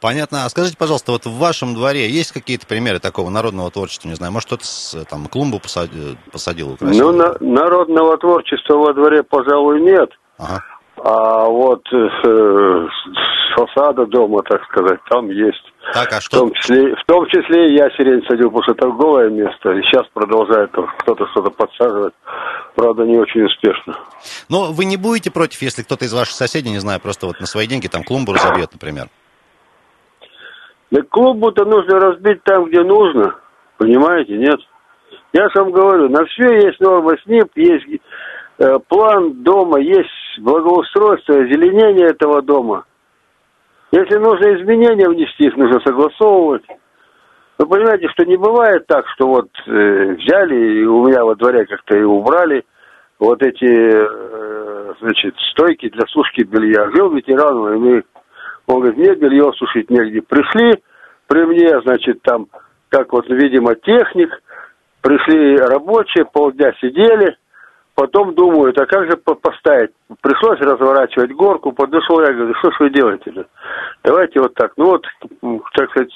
Понятно. 0.00 0.44
А 0.44 0.48
скажите, 0.48 0.76
пожалуйста, 0.76 1.12
вот 1.12 1.26
в 1.26 1.38
вашем 1.38 1.74
дворе 1.74 2.08
есть 2.08 2.32
какие-то 2.32 2.66
примеры 2.66 2.98
такого 2.98 3.30
народного 3.30 3.70
творчества? 3.70 4.08
Не 4.08 4.14
знаю, 4.14 4.32
может, 4.32 4.48
кто-то 4.48 4.64
там 5.08 5.26
клумбу 5.26 5.60
посадил, 5.60 6.16
посадил 6.32 6.72
украсил? 6.72 7.12
Ну, 7.12 7.16
на, 7.16 7.36
народного 7.40 8.18
творчества 8.18 8.74
во 8.74 8.92
дворе, 8.92 9.22
пожалуй, 9.22 9.80
нет. 9.80 10.10
Ага. 10.38 10.64
А 10.96 11.44
вот 11.46 11.82
э, 11.92 11.96
с 11.96 13.54
фасада 13.54 14.06
дома, 14.06 14.42
так 14.42 14.64
сказать, 14.64 14.98
там 15.08 15.30
есть. 15.30 15.72
Так, 15.94 16.12
а 16.12 16.20
В 16.20 16.22
что? 16.22 16.40
том 16.40 16.52
числе, 16.52 16.94
в 16.94 17.04
том 17.06 17.26
числе 17.26 17.74
я 17.74 17.88
сирень 17.90 18.22
садил, 18.28 18.50
потому 18.50 18.62
что 18.64 18.74
торговое 18.74 19.30
место. 19.30 19.72
И 19.72 19.82
сейчас 19.82 20.06
продолжает 20.12 20.70
кто-то 20.70 21.26
что-то 21.28 21.50
подсаживать. 21.50 22.14
Правда, 22.74 23.04
не 23.04 23.18
очень 23.18 23.44
успешно. 23.44 23.96
Но 24.48 24.72
вы 24.72 24.84
не 24.84 24.96
будете 24.96 25.30
против, 25.30 25.62
если 25.62 25.82
кто-то 25.82 26.04
из 26.04 26.12
ваших 26.12 26.34
соседей, 26.34 26.70
не 26.70 26.78
знаю, 26.78 27.00
просто 27.00 27.26
вот 27.26 27.40
на 27.40 27.46
свои 27.46 27.66
деньги 27.66 27.88
там 27.88 28.02
клумбу 28.04 28.32
разобьет, 28.34 28.70
например? 28.72 29.06
Да 30.90 31.02
клубу-то 31.02 31.64
нужно 31.64 31.98
разбить 31.98 32.42
там, 32.44 32.66
где 32.66 32.82
нужно. 32.82 33.34
Понимаете, 33.78 34.36
нет? 34.36 34.58
Я 35.32 35.48
же 35.50 35.62
вам 35.62 35.72
говорю, 35.72 36.08
на 36.08 36.24
все 36.26 36.66
есть 36.66 36.80
норма 36.80 37.14
СНИП, 37.24 37.50
есть 37.56 37.86
э, 38.58 38.78
план 38.88 39.42
дома, 39.42 39.78
есть 39.80 40.08
благоустройство, 40.40 41.34
озеленение 41.36 42.08
этого 42.08 42.40
дома. 42.42 42.84
Если 43.90 44.18
нужно 44.18 44.54
изменения 44.54 45.08
внести, 45.08 45.46
их 45.46 45.56
нужно 45.56 45.80
согласовывать. 45.80 46.64
Вы 47.58 47.66
понимаете, 47.66 48.08
что 48.10 48.24
не 48.24 48.36
бывает 48.36 48.86
так, 48.86 49.06
что 49.14 49.26
вот 49.26 49.48
э, 49.66 50.14
взяли 50.14 50.80
и 50.80 50.84
у 50.84 51.06
меня 51.06 51.24
во 51.24 51.34
дворе 51.34 51.64
как-то 51.66 51.96
и 51.98 52.02
убрали 52.02 52.64
вот 53.18 53.42
эти, 53.42 53.64
э, 53.64 54.92
значит, 55.00 55.34
стойки 55.52 55.88
для 55.88 56.06
сушки 56.06 56.42
белья. 56.42 56.90
Жил 56.94 57.10
ветеран, 57.10 57.74
и 57.74 57.78
мы, 57.78 58.04
он 58.66 58.80
говорит, 58.80 58.98
мне 58.98 59.14
белье 59.14 59.52
сушить 59.54 59.90
негде. 59.90 60.20
Пришли 60.22 60.82
при 61.26 61.44
мне, 61.46 61.80
значит, 61.80 62.22
там, 62.22 62.46
как 62.90 63.12
вот, 63.12 63.26
видимо, 63.28 63.74
техник, 63.74 64.30
пришли 65.00 65.56
рабочие, 65.56 66.26
полдня 66.26 66.72
сидели, 66.80 67.36
потом 67.98 68.32
думают, 68.32 68.78
а 68.78 68.86
как 68.86 69.10
же 69.10 69.16
по- 69.16 69.34
поставить? 69.34 69.90
Пришлось 70.20 70.60
разворачивать 70.60 71.32
горку, 71.32 71.72
подошел 71.72 72.20
я, 72.20 72.32
говорю, 72.32 72.54
что 72.60 72.70
ж 72.70 72.76
вы 72.78 72.90
делаете? 72.90 73.44
Давайте 74.04 74.40
вот 74.40 74.54
так. 74.54 74.72
Ну 74.76 74.84
вот, 74.84 75.04
так 75.74 75.90
сказать, 75.90 76.12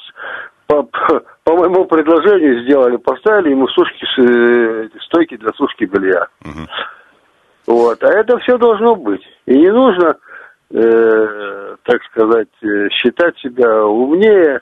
по, 0.69 0.85
по- 0.85 1.57
моему 1.57 1.85
предложению 1.87 2.63
сделали, 2.63 2.97
поставили 2.99 3.51
ему 3.51 3.67
сушки, 3.67 4.07
э, 4.21 4.89
стойки 5.07 5.37
для 5.37 5.51
сушки 5.55 5.85
белья. 5.85 6.29
Мгм. 6.45 6.69
Вот, 7.67 8.01
а 8.05 8.13
это 8.13 8.39
все 8.39 8.57
должно 8.59 8.95
быть. 8.95 9.27
И 9.47 9.59
не 9.59 9.73
нужно, 9.73 10.15
э, 10.71 11.77
так 11.83 12.01
сказать, 12.13 12.49
э, 12.63 12.91
считать 12.91 13.37
себя 13.39 13.85
умнее, 13.85 14.61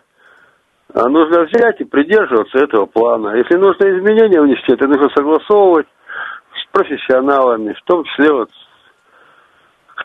а 0.95 1.07
нужно 1.07 1.43
взять 1.43 1.83
и 1.83 1.85
придерживаться 1.85 2.59
этого 2.59 2.87
плана. 2.87 3.37
Если 3.37 3.57
нужно 3.57 3.85
изменения 3.91 4.41
внести, 4.41 4.73
это 4.73 4.87
нужно 4.87 5.11
согласовывать 5.15 5.87
профессионалами, 6.73 7.73
в 7.73 7.83
том 7.85 8.05
числе 8.05 8.33
вот 8.33 8.51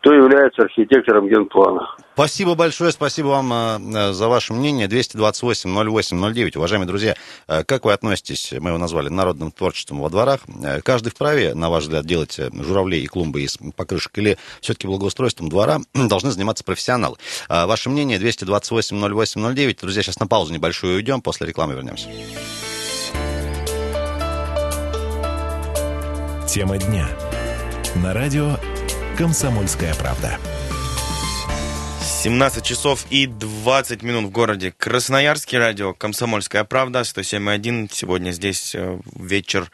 кто 0.05 0.13
является 0.13 0.63
архитектором 0.63 1.27
генплана. 1.29 1.87
Спасибо 2.13 2.55
большое, 2.55 2.91
спасибо 2.91 3.27
вам 3.27 3.51
э, 3.95 4.11
за 4.11 4.27
ваше 4.27 4.53
мнение. 4.53 4.87
228-08-09. 4.87 6.57
Уважаемые 6.57 6.87
друзья, 6.87 7.15
э, 7.47 7.63
как 7.63 7.85
вы 7.85 7.93
относитесь, 7.93 8.53
мы 8.59 8.69
его 8.69 8.77
назвали, 8.77 9.09
народным 9.09 9.51
творчеством 9.51 9.99
во 10.01 10.09
дворах? 10.09 10.41
Э, 10.63 10.81
Каждый 10.81 11.09
вправе, 11.09 11.55
на 11.55 11.69
ваш 11.69 11.83
взгляд, 11.83 12.05
делать 12.05 12.37
э, 12.39 12.49
журавлей 12.53 13.01
и 13.01 13.07
клумбы 13.07 13.41
из 13.41 13.57
покрышек? 13.75 14.17
Или 14.17 14.37
все-таки 14.61 14.87
благоустройством 14.87 15.49
двора 15.49 15.79
должны 15.93 16.31
заниматься 16.31 16.63
профессионалы? 16.63 17.17
Э, 17.49 17.65
Ваше 17.65 17.89
мнение 17.89 18.19
228-08-09. 18.19 19.79
Друзья, 19.81 20.03
сейчас 20.03 20.19
на 20.19 20.27
паузу 20.27 20.53
небольшую 20.53 20.97
уйдем, 20.97 21.21
после 21.21 21.47
рекламы 21.47 21.73
вернемся. 21.73 22.09
Тема 26.55 26.77
дня. 26.77 27.09
На 27.95 28.13
радио 28.13 28.55
«Комсомольская 29.17 29.93
правда». 29.93 30.39
17 32.23 32.63
часов 32.63 33.05
и 33.09 33.27
20 33.27 34.01
минут 34.03 34.23
в 34.27 34.29
городе 34.29 34.71
Красноярске. 34.71 35.57
Радио 35.57 35.93
«Комсомольская 35.93 36.63
правда», 36.63 37.01
107.1. 37.01 37.89
Сегодня 37.91 38.31
здесь 38.31 38.73
э, 38.73 38.99
вечер 39.15 39.69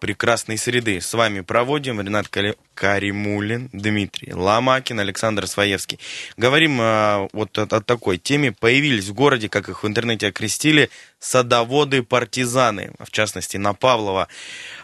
прекрасной 0.00 0.58
среды. 0.58 1.00
С 1.00 1.14
вами 1.14 1.42
проводим 1.42 2.00
Ренат 2.00 2.26
Каримулин, 2.76 3.70
Дмитрий 3.72 4.34
Ломакин, 4.34 5.00
Александр 5.00 5.46
Своевский. 5.46 5.98
Говорим 6.36 6.78
э, 6.80 7.28
вот 7.32 7.56
о, 7.56 7.62
о 7.62 7.80
такой 7.80 8.18
теме. 8.18 8.52
Появились 8.52 9.08
в 9.08 9.14
городе, 9.14 9.48
как 9.48 9.70
их 9.70 9.82
в 9.82 9.86
интернете 9.86 10.26
окрестили, 10.28 10.90
садоводы-партизаны. 11.18 12.92
В 13.00 13.10
частности, 13.10 13.56
на 13.56 13.72
Павлова 13.72 14.28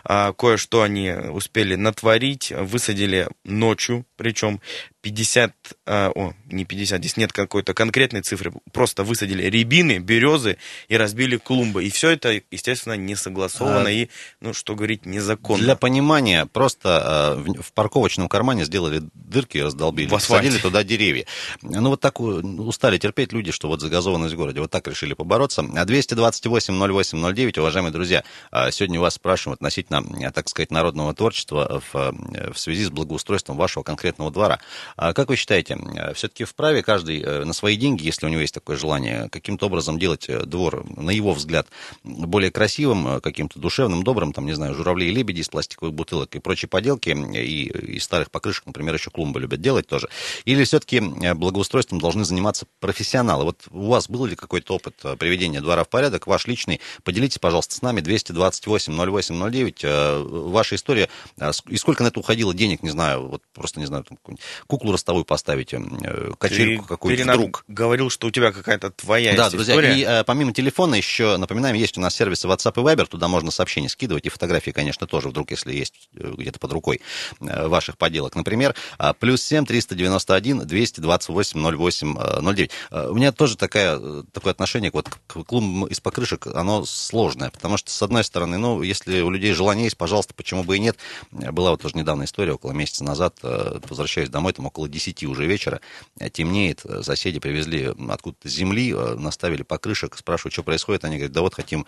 а, 0.04 0.32
кое-что 0.32 0.82
они 0.82 1.10
успели 1.10 1.74
натворить. 1.74 2.50
Высадили 2.50 3.28
ночью, 3.44 4.06
причем 4.16 4.60
50, 5.02 5.52
а, 5.86 6.10
о, 6.14 6.32
не 6.46 6.64
50, 6.64 7.00
здесь 7.00 7.16
нет 7.16 7.32
какой-то 7.32 7.74
конкретной 7.74 8.22
цифры, 8.22 8.52
просто 8.72 9.04
высадили 9.04 9.44
рябины, 9.44 9.98
березы 9.98 10.58
и 10.88 10.96
разбили 10.96 11.36
клумбы. 11.36 11.84
И 11.84 11.90
все 11.90 12.10
это, 12.10 12.40
естественно, 12.50 12.94
не 12.94 13.14
согласовано 13.14 13.88
А, 13.88 13.90
и, 13.90 14.08
ну, 14.40 14.54
что 14.54 14.74
говорить, 14.74 15.04
незаконно. 15.04 15.62
Для 15.62 15.76
понимания, 15.76 16.46
просто 16.46 17.36
э, 17.46 17.60
в 17.62 17.72
парковочном 17.82 18.28
кармане 18.28 18.64
сделали 18.64 19.02
дырки 19.12 19.58
и 19.58 19.62
раздолбили, 19.62 20.06
В 20.06 20.10
посадили 20.10 20.58
туда 20.58 20.84
деревья. 20.84 21.26
Ну, 21.62 21.90
вот 21.90 22.00
так 22.00 22.20
устали 22.20 22.96
терпеть 22.96 23.32
люди, 23.32 23.50
что 23.50 23.66
вот 23.66 23.80
загазованность 23.80 24.34
в 24.34 24.36
городе. 24.36 24.60
Вот 24.60 24.70
так 24.70 24.86
решили 24.86 25.14
побороться. 25.14 25.62
А 25.62 25.84
228-08-09, 25.84 27.58
уважаемые 27.58 27.92
друзья, 27.92 28.22
э, 28.52 28.70
сегодня 28.70 29.00
вас 29.00 29.14
спрашиваем 29.14 29.54
относительно, 29.54 30.04
так 30.30 30.48
сказать, 30.48 30.70
народного 30.70 31.12
творчества 31.12 31.82
в, 31.92 32.52
в 32.52 32.58
связи 32.58 32.84
с 32.84 32.90
благоустройством 32.90 33.56
вашего 33.56 33.82
конкретного 33.82 34.30
двора. 34.30 34.60
А 34.96 35.12
как 35.12 35.28
вы 35.28 35.34
считаете, 35.34 35.76
все-таки 36.14 36.44
вправе 36.44 36.84
каждый 36.84 37.20
э, 37.20 37.44
на 37.44 37.52
свои 37.52 37.76
деньги, 37.76 38.04
если 38.04 38.26
у 38.26 38.28
него 38.28 38.42
есть 38.42 38.54
такое 38.54 38.76
желание, 38.76 39.28
каким-то 39.28 39.66
образом 39.66 39.98
делать 39.98 40.28
э, 40.28 40.44
двор, 40.44 40.84
на 40.96 41.10
его 41.10 41.32
взгляд, 41.32 41.66
более 42.04 42.52
красивым, 42.52 43.08
э, 43.08 43.20
каким-то 43.20 43.58
душевным, 43.58 44.04
добрым, 44.04 44.32
там, 44.32 44.46
не 44.46 44.52
знаю, 44.52 44.74
журавли 44.74 45.08
и 45.08 45.10
лебеди 45.10 45.40
из 45.40 45.48
пластиковых 45.48 45.92
бутылок 45.92 46.36
и 46.36 46.38
прочие 46.38 46.68
поделки, 46.68 47.10
и 47.10 47.71
из 47.72 48.04
старых 48.04 48.30
покрышек, 48.30 48.66
например, 48.66 48.94
еще 48.94 49.10
клумбы 49.10 49.40
любят 49.40 49.60
делать 49.60 49.86
тоже. 49.86 50.08
Или 50.44 50.64
все-таки 50.64 51.00
благоустройством 51.00 52.00
должны 52.00 52.24
заниматься 52.24 52.66
профессионалы? 52.80 53.44
Вот 53.44 53.62
у 53.70 53.88
вас 53.88 54.08
был 54.08 54.26
ли 54.26 54.36
какой-то 54.36 54.74
опыт 54.74 54.94
э, 55.04 55.16
приведения 55.16 55.60
двора 55.60 55.84
в 55.84 55.88
порядок, 55.88 56.26
ваш 56.26 56.46
личный? 56.46 56.80
Поделитесь, 57.04 57.38
пожалуйста, 57.38 57.74
с 57.74 57.82
нами, 57.82 58.00
228-08-09, 58.00 59.76
э, 59.82 60.22
ваша 60.22 60.76
история, 60.76 61.08
э, 61.38 61.50
и 61.68 61.76
сколько 61.76 62.02
на 62.02 62.08
это 62.08 62.20
уходило 62.20 62.54
денег, 62.54 62.82
не 62.82 62.90
знаю, 62.90 63.28
вот 63.28 63.42
просто, 63.54 63.80
не 63.80 63.86
знаю, 63.86 64.04
там, 64.04 64.18
куклу 64.66 64.92
ростовую 64.92 65.24
поставить, 65.24 65.74
э, 65.74 66.32
качельку 66.38 66.84
какую-то 66.86 67.22
вдруг. 67.24 67.64
говорил, 67.68 68.10
что 68.10 68.28
у 68.28 68.30
тебя 68.30 68.52
какая-то 68.52 68.90
твоя 68.90 69.34
Да, 69.36 69.50
друзья, 69.50 69.74
история. 69.74 69.94
и 69.96 70.04
э, 70.04 70.24
помимо 70.24 70.52
телефона 70.52 70.94
еще, 70.94 71.36
напоминаем, 71.36 71.76
есть 71.76 71.98
у 71.98 72.00
нас 72.00 72.14
сервисы 72.14 72.46
WhatsApp 72.48 72.74
и 72.76 72.84
Viber, 72.84 73.06
туда 73.06 73.28
можно 73.28 73.50
сообщения 73.50 73.88
скидывать, 73.88 74.26
и 74.26 74.28
фотографии, 74.28 74.70
конечно, 74.70 75.06
тоже, 75.06 75.28
вдруг, 75.28 75.50
если 75.50 75.74
есть 75.74 76.08
э, 76.16 76.32
где-то 76.36 76.58
под 76.58 76.72
рукой 76.72 77.00
э, 77.40 77.61
ваших 77.68 77.98
поделок. 77.98 78.34
Например, 78.34 78.74
а, 78.98 79.12
плюс 79.12 79.42
7 79.42 79.66
391 79.66 80.66
228 80.66 81.76
08 81.76 82.16
э, 82.18 82.40
09. 82.40 82.70
Э, 82.90 83.08
У 83.08 83.14
меня 83.14 83.32
тоже 83.32 83.56
такая, 83.56 83.98
э, 83.98 84.22
такое 84.32 84.52
отношение 84.52 84.90
вот 84.92 85.08
к 85.08 85.44
клумбам 85.44 85.88
из 85.88 86.00
покрышек, 86.00 86.46
оно 86.46 86.84
сложное, 86.84 87.50
потому 87.50 87.76
что, 87.76 87.90
с 87.90 88.02
одной 88.02 88.24
стороны, 88.24 88.58
ну, 88.58 88.82
если 88.82 89.20
у 89.20 89.30
людей 89.30 89.52
желание 89.52 89.84
есть, 89.84 89.96
пожалуйста, 89.96 90.34
почему 90.34 90.64
бы 90.64 90.76
и 90.76 90.80
нет. 90.80 90.96
Э, 91.32 91.50
Была 91.50 91.70
вот 91.70 91.82
тоже 91.82 91.96
недавно 91.96 92.24
история, 92.24 92.52
около 92.52 92.72
месяца 92.72 93.04
назад, 93.04 93.36
э, 93.42 93.78
возвращаюсь 93.88 94.28
домой, 94.28 94.52
там 94.52 94.66
около 94.66 94.88
10 94.88 95.24
уже 95.24 95.46
вечера, 95.46 95.80
э, 96.18 96.30
темнеет, 96.30 96.82
э, 96.84 97.02
соседи 97.02 97.38
привезли 97.40 97.92
откуда-то 98.08 98.48
земли, 98.48 98.92
э, 98.92 99.14
наставили 99.14 99.62
покрышек, 99.62 100.16
спрашиваю, 100.16 100.52
что 100.52 100.62
происходит, 100.62 101.04
они 101.04 101.16
говорят, 101.16 101.32
да 101.32 101.40
вот 101.42 101.54
хотим 101.54 101.86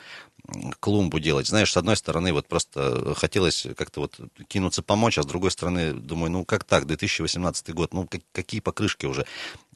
клумбу 0.80 1.20
делать. 1.20 1.46
Знаешь, 1.46 1.72
с 1.72 1.76
одной 1.76 1.96
стороны, 1.96 2.32
вот 2.32 2.46
просто 2.46 3.14
хотелось 3.14 3.66
как-то 3.76 4.00
вот 4.00 4.18
кинуться 4.48 4.82
помочь, 4.82 5.18
а 5.18 5.22
с 5.22 5.26
другой 5.26 5.50
стороны, 5.50 5.92
думаю, 5.94 6.30
ну 6.30 6.44
как 6.44 6.64
так, 6.64 6.86
2018 6.86 7.70
год, 7.72 7.94
ну 7.94 8.06
как- 8.06 8.20
какие 8.32 8.60
покрышки 8.60 9.06
уже. 9.06 9.26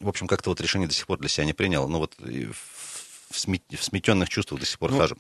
В 0.00 0.08
общем, 0.08 0.26
как-то 0.26 0.50
вот 0.50 0.60
решение 0.60 0.88
до 0.88 0.94
сих 0.94 1.06
пор 1.06 1.18
для 1.18 1.28
себя 1.28 1.46
не 1.46 1.52
принял, 1.54 1.88
ну 1.88 1.98
вот 1.98 2.14
в, 2.18 3.34
сме- 3.34 3.62
в 3.76 3.82
сметенных 3.82 4.28
чувствах 4.28 4.60
до 4.60 4.66
сих 4.66 4.78
пор 4.78 4.90
Ну, 4.92 4.98
хожу. 4.98 5.16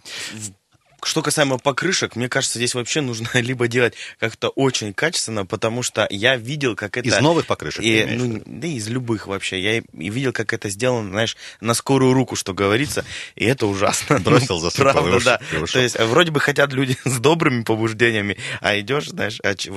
Что 1.04 1.22
касаемо 1.22 1.58
покрышек, 1.58 2.16
мне 2.16 2.28
кажется, 2.28 2.58
здесь 2.58 2.74
вообще 2.74 3.00
нужно 3.00 3.28
либо 3.34 3.68
делать 3.68 3.94
как-то 4.18 4.48
очень 4.48 4.92
качественно, 4.92 5.46
потому 5.46 5.82
что 5.82 6.06
я 6.10 6.36
видел, 6.36 6.76
как 6.76 6.96
это... 6.96 7.08
Из 7.08 7.18
новых 7.20 7.46
покрышек? 7.46 7.82
И, 7.82 8.04
ну, 8.04 8.42
да 8.44 8.66
из 8.66 8.88
любых 8.88 9.26
вообще. 9.26 9.60
Я 9.60 9.78
и 9.78 9.82
видел, 10.10 10.32
как 10.32 10.52
это 10.52 10.68
сделано, 10.68 11.10
знаешь, 11.10 11.36
на 11.60 11.74
скорую 11.74 12.12
руку, 12.12 12.36
что 12.36 12.54
говорится, 12.54 13.04
и 13.36 13.44
это 13.44 13.66
ужасно. 13.66 14.18
Бросил, 14.24 14.58
засыпал 14.58 14.92
Правда, 14.92 15.20
да. 15.24 15.40
То 15.72 15.78
есть 15.78 15.98
вроде 15.98 16.30
бы 16.30 16.40
хотят 16.40 16.72
люди 16.72 16.96
с 17.04 17.18
добрыми 17.18 17.62
побуждениями, 17.62 18.36
а 18.60 18.78
идешь, 18.78 19.08
знаешь, 19.08 19.38
а 19.42 19.54
ч- 19.54 19.70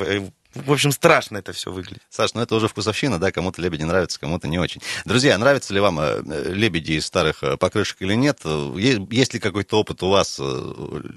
в- 0.54 0.72
общем, 0.72 0.92
страшно 0.92 1.38
это 1.38 1.54
все 1.54 1.72
выглядит. 1.72 2.02
Саш, 2.10 2.34
ну 2.34 2.42
это 2.42 2.56
уже 2.56 2.68
вкусовщина, 2.68 3.20
да, 3.20 3.32
кому-то 3.32 3.62
лебеди 3.62 3.84
нравятся, 3.84 4.20
кому-то 4.20 4.48
не 4.48 4.60
очень. 4.60 4.82
Друзья, 5.06 5.38
нравятся 5.38 5.74
ли 5.74 5.80
вам 5.80 6.00
э, 6.00 6.22
лебеди 6.54 6.94
из 6.94 7.06
старых 7.06 7.44
э, 7.44 7.58
покрышек 7.58 8.02
или 8.02 8.14
нет? 8.16 8.40
Э, 8.44 8.74
Есть 9.12 9.34
ли 9.34 9.40
какой-то 9.40 9.80
опыт 9.80 10.04
у 10.04 10.10
вас 10.10 10.40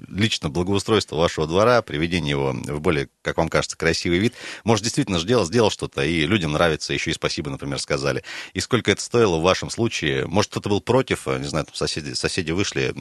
лично 0.07 0.49
благоустройства 0.49 1.15
вашего 1.17 1.47
двора, 1.47 1.81
приведения 1.81 2.31
его 2.31 2.51
в 2.53 2.79
более, 2.79 3.09
как 3.21 3.37
вам 3.37 3.49
кажется, 3.49 3.77
красивый 3.77 4.19
вид? 4.19 4.33
Может, 4.63 4.83
действительно 4.83 5.19
сделал, 5.19 5.45
сделал 5.45 5.69
что-то, 5.69 6.03
и 6.03 6.25
людям 6.25 6.53
нравится, 6.53 6.93
еще 6.93 7.11
и 7.11 7.13
спасибо, 7.13 7.49
например, 7.49 7.79
сказали. 7.79 8.23
И 8.53 8.59
сколько 8.59 8.91
это 8.91 9.01
стоило 9.01 9.37
в 9.37 9.41
вашем 9.43 9.69
случае? 9.69 10.25
Может, 10.27 10.51
кто-то 10.51 10.69
был 10.69 10.81
против, 10.81 11.27
не 11.27 11.45
знаю, 11.47 11.65
там 11.65 11.75
соседи, 11.75 12.13
соседи 12.13 12.51
вышли, 12.51 12.93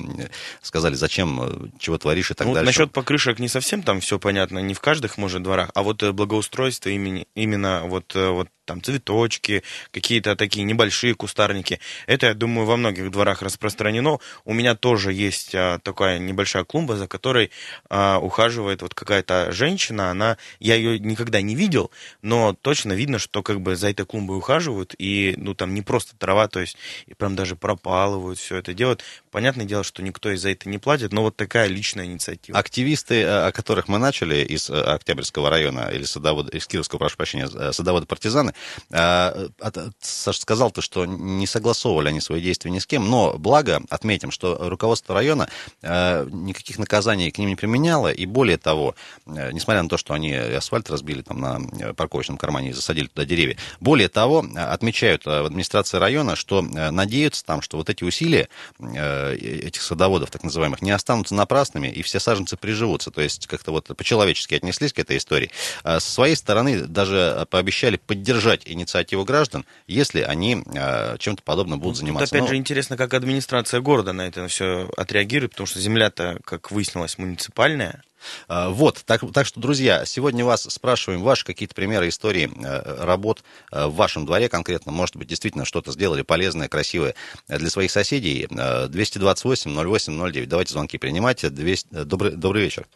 сказали, 0.62 0.94
зачем, 0.94 1.72
чего 1.78 1.98
творишь 1.98 2.30
и 2.30 2.34
так 2.34 2.46
Ну, 2.46 2.54
дальше. 2.54 2.66
насчет 2.66 2.92
покрышек 2.92 3.38
не 3.38 3.48
совсем 3.48 3.82
там 3.82 4.00
все 4.00 4.18
понятно, 4.18 4.58
не 4.60 4.74
в 4.74 4.80
каждых, 4.80 5.16
может, 5.18 5.42
дворах, 5.42 5.70
а 5.74 5.82
вот 5.82 6.02
благоустройство 6.24 6.88
имени, 6.88 7.26
именно 7.34 7.82
вот, 7.86 8.16
э, 8.16 8.30
вот 8.30 8.48
там 8.64 8.82
цветочки, 8.82 9.62
какие-то 9.90 10.36
такие 10.36 10.64
небольшие 10.64 11.14
кустарники. 11.14 11.80
Это, 12.06 12.26
я 12.26 12.34
думаю, 12.34 12.66
во 12.66 12.76
многих 12.76 13.10
дворах 13.10 13.42
распространено. 13.42 14.18
У 14.44 14.54
меня 14.54 14.74
тоже 14.74 15.12
есть 15.12 15.54
а, 15.54 15.78
такая 15.80 16.18
небольшая 16.18 16.64
клумба, 16.64 16.96
за 16.96 17.08
которой 17.08 17.50
а, 17.88 18.18
ухаживает 18.18 18.82
вот 18.82 18.94
какая-то 18.94 19.52
женщина. 19.52 20.10
Она, 20.10 20.38
я 20.60 20.76
ее 20.76 20.98
никогда 20.98 21.42
не 21.42 21.54
видел, 21.54 21.90
но 22.22 22.54
точно 22.54 22.92
видно, 22.92 23.18
что 23.18 23.42
как 23.42 23.60
бы 23.60 23.76
за 23.76 23.90
этой 23.90 24.06
клумбой 24.06 24.38
ухаживают, 24.38 24.94
и 24.98 25.34
ну 25.36 25.54
там 25.54 25.74
не 25.74 25.82
просто 25.82 26.16
трава, 26.16 26.48
то 26.48 26.60
есть 26.60 26.76
и 27.06 27.14
прям 27.14 27.34
даже 27.34 27.56
пропалывают, 27.56 28.38
все 28.38 28.56
это 28.56 28.74
делают. 28.74 29.02
Понятное 29.30 29.66
дело, 29.66 29.82
что 29.82 30.02
никто 30.02 30.30
из 30.30 30.44
за 30.44 30.50
это 30.50 30.68
не 30.68 30.78
платит, 30.78 31.12
но 31.12 31.22
вот 31.22 31.36
такая 31.36 31.66
личная 31.66 32.04
инициатива. 32.04 32.58
Активисты, 32.58 33.22
э, 33.22 33.46
о 33.46 33.52
которых 33.52 33.88
мы 33.88 33.98
начали 33.98 34.44
из 34.44 34.70
э, 34.70 34.80
Октябрьского 34.80 35.50
района 35.50 35.90
или 35.92 36.04
садовода, 36.04 36.56
из 36.56 36.66
Кировского, 36.66 36.98
прошу 36.98 37.16
прощения, 37.16 37.48
э, 37.52 37.72
садоводы-партизаны, 37.72 38.53
от- 38.90 39.52
от- 39.60 39.94
Саша 40.00 40.40
сказал 40.40 40.70
то, 40.70 40.80
что 40.80 41.06
не 41.06 41.46
согласовывали 41.46 42.08
они 42.08 42.20
свои 42.20 42.40
действия 42.40 42.70
ни 42.70 42.78
с 42.78 42.86
кем, 42.86 43.08
но 43.08 43.34
благо 43.38 43.82
отметим, 43.90 44.30
что 44.30 44.56
руководство 44.68 45.14
района 45.14 45.48
э, 45.82 46.26
никаких 46.30 46.78
наказаний 46.78 47.30
к 47.30 47.38
ним 47.38 47.48
не 47.50 47.56
применяло, 47.56 48.12
и 48.12 48.26
более 48.26 48.56
того, 48.58 48.94
э, 49.26 49.52
несмотря 49.52 49.82
на 49.82 49.88
то, 49.88 49.96
что 49.96 50.14
они 50.14 50.32
асфальт 50.34 50.90
разбили 50.90 51.22
там 51.22 51.40
на 51.40 51.60
э, 51.80 51.92
парковочном 51.94 52.36
кармане 52.38 52.70
и 52.70 52.72
засадили 52.72 53.06
туда 53.06 53.24
деревья, 53.24 53.56
более 53.80 54.08
того, 54.08 54.44
отмечают 54.56 55.26
э, 55.26 55.42
в 55.42 55.46
администрации 55.46 55.98
района, 55.98 56.36
что 56.36 56.62
надеются 56.62 57.44
там, 57.44 57.62
что 57.62 57.76
вот 57.76 57.90
эти 57.90 58.04
усилия 58.04 58.48
этих 58.80 59.82
садоводов, 59.82 60.30
так 60.30 60.42
называемых, 60.42 60.82
не 60.82 60.90
останутся 60.90 61.34
напрасными, 61.34 61.88
и 61.88 62.02
все 62.02 62.20
саженцы 62.20 62.56
приживутся. 62.56 63.10
То 63.10 63.20
есть 63.20 63.46
как-то 63.46 63.70
вот 63.72 63.86
по-человечески 63.96 64.54
отнеслись 64.54 64.92
к 64.92 64.98
этой 64.98 65.16
истории. 65.16 65.50
А 65.82 66.00
Со 66.00 66.10
своей 66.10 66.36
стороны 66.36 66.82
даже 66.86 67.46
пообещали 67.50 67.96
поддержать 67.96 68.43
инициативу 68.64 69.24
граждан, 69.24 69.64
если 69.86 70.20
они 70.20 70.62
э, 70.74 71.16
чем-то 71.18 71.42
подобным 71.42 71.80
будут 71.80 71.94
Тут 71.96 72.00
заниматься. 72.00 72.34
опять 72.34 72.42
Ну, 72.42 72.48
же 72.48 72.56
интересно, 72.56 72.96
как 72.96 73.14
администрация 73.14 73.80
города 73.80 74.12
на 74.12 74.26
это 74.26 74.46
все 74.48 74.90
отреагирует, 74.96 75.52
потому 75.52 75.66
что 75.66 75.80
земля-то, 75.80 76.38
как 76.44 76.70
выяснилось, 76.70 77.18
муниципальная. 77.18 78.02
А, 78.48 78.70
Вот, 78.70 79.02
так, 79.04 79.22
так 79.32 79.46
что, 79.46 79.60
друзья, 79.60 80.04
сегодня 80.04 80.44
вас 80.44 80.62
спрашиваем 80.62 81.22
ваши 81.22 81.44
какие-то 81.44 81.74
примеры 81.74 82.08
истории 82.08 82.50
э, 82.54 83.04
работ 83.04 83.42
э, 83.72 83.86
в 83.86 83.94
вашем 83.94 84.26
дворе 84.26 84.48
конкретно. 84.48 84.92
Может 84.92 85.16
быть, 85.16 85.28
действительно 85.28 85.64
что-то 85.64 85.92
сделали 85.92 86.22
полезное, 86.22 86.68
красивое 86.68 87.14
э, 87.48 87.58
для 87.58 87.70
своих 87.70 87.90
соседей. 87.90 88.46
Э, 88.50 88.86
228-08-09. 88.88 90.46
Давайте 90.46 90.72
звонки 90.72 90.98
принимать. 90.98 91.44
200... 91.52 91.88
э, 91.92 92.04
Добрый, 92.04 92.32
добрый 92.32 92.62
вечер. 92.62 92.86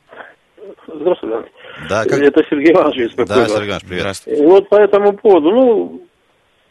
Здравствуйте. 1.16 1.48
Да, 1.88 2.04
как... 2.04 2.20
Это 2.20 2.42
Сергей 2.50 2.72
Иванович 2.72 3.14
да. 3.16 3.46
Сергей 3.46 3.68
Иванович, 3.68 3.82
привет. 3.86 4.00
Здравствуйте. 4.00 4.42
И 4.42 4.46
вот 4.46 4.68
по 4.68 4.76
этому 4.76 5.12
поводу, 5.14 5.50
ну, 5.50 6.02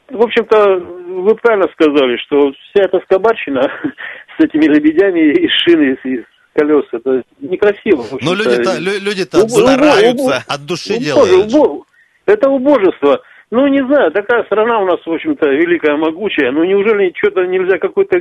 в 0.10 0.22
общем-то, 0.22 0.76
вы 0.80 1.36
правильно 1.36 1.68
сказали, 1.74 2.18
что 2.18 2.52
вся 2.52 2.84
эта 2.86 3.00
скобарщина 3.02 3.62
с 4.38 4.44
этими 4.44 4.66
лебедями 4.66 5.32
и 5.34 5.48
шины, 5.50 5.98
и 6.06 6.24
колес, 6.54 6.86
это 6.92 7.24
некрасиво. 7.40 8.04
Но 8.22 8.32
общем-то. 8.32 8.34
люди-то, 8.36 8.78
лю- 8.80 9.00
люди-то 9.04 9.38
Убо- 9.40 9.44
убо- 9.46 9.74
стараются, 9.74 10.44
от 10.48 10.66
души 10.66 10.94
Убоже- 10.94 11.04
делают. 11.04 11.54
убо- 11.54 11.84
Это 12.26 12.50
убожество. 12.50 13.22
Ну, 13.50 13.66
не 13.68 13.86
знаю, 13.86 14.12
такая 14.12 14.44
страна 14.44 14.80
у 14.80 14.86
нас, 14.86 15.00
в 15.06 15.10
общем-то, 15.12 15.48
великая, 15.50 15.96
могучая. 15.96 16.52
Ну, 16.52 16.66
неужели 16.66 17.14
что-то 17.16 17.46
нельзя 17.46 17.78
какой-то 17.78 18.18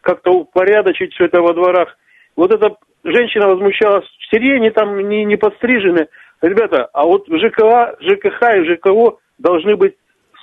как-то 0.00 0.30
упорядочить 0.30 1.12
все 1.12 1.26
это 1.26 1.42
во 1.42 1.52
дворах? 1.52 1.96
Вот 2.36 2.50
эта 2.52 2.74
женщина 3.04 3.48
возмущалась, 3.48 4.06
сирени 4.30 4.70
там 4.70 5.08
не, 5.08 5.24
не 5.24 5.36
подстрижены. 5.36 6.08
Ребята, 6.42 6.88
а 6.92 7.04
вот 7.04 7.28
в 7.28 7.36
ЖКХ, 7.36 8.00
ЖКХ 8.00 8.42
и 8.56 8.74
ЖКО 8.74 9.18
должны 9.38 9.76
быть 9.76 9.94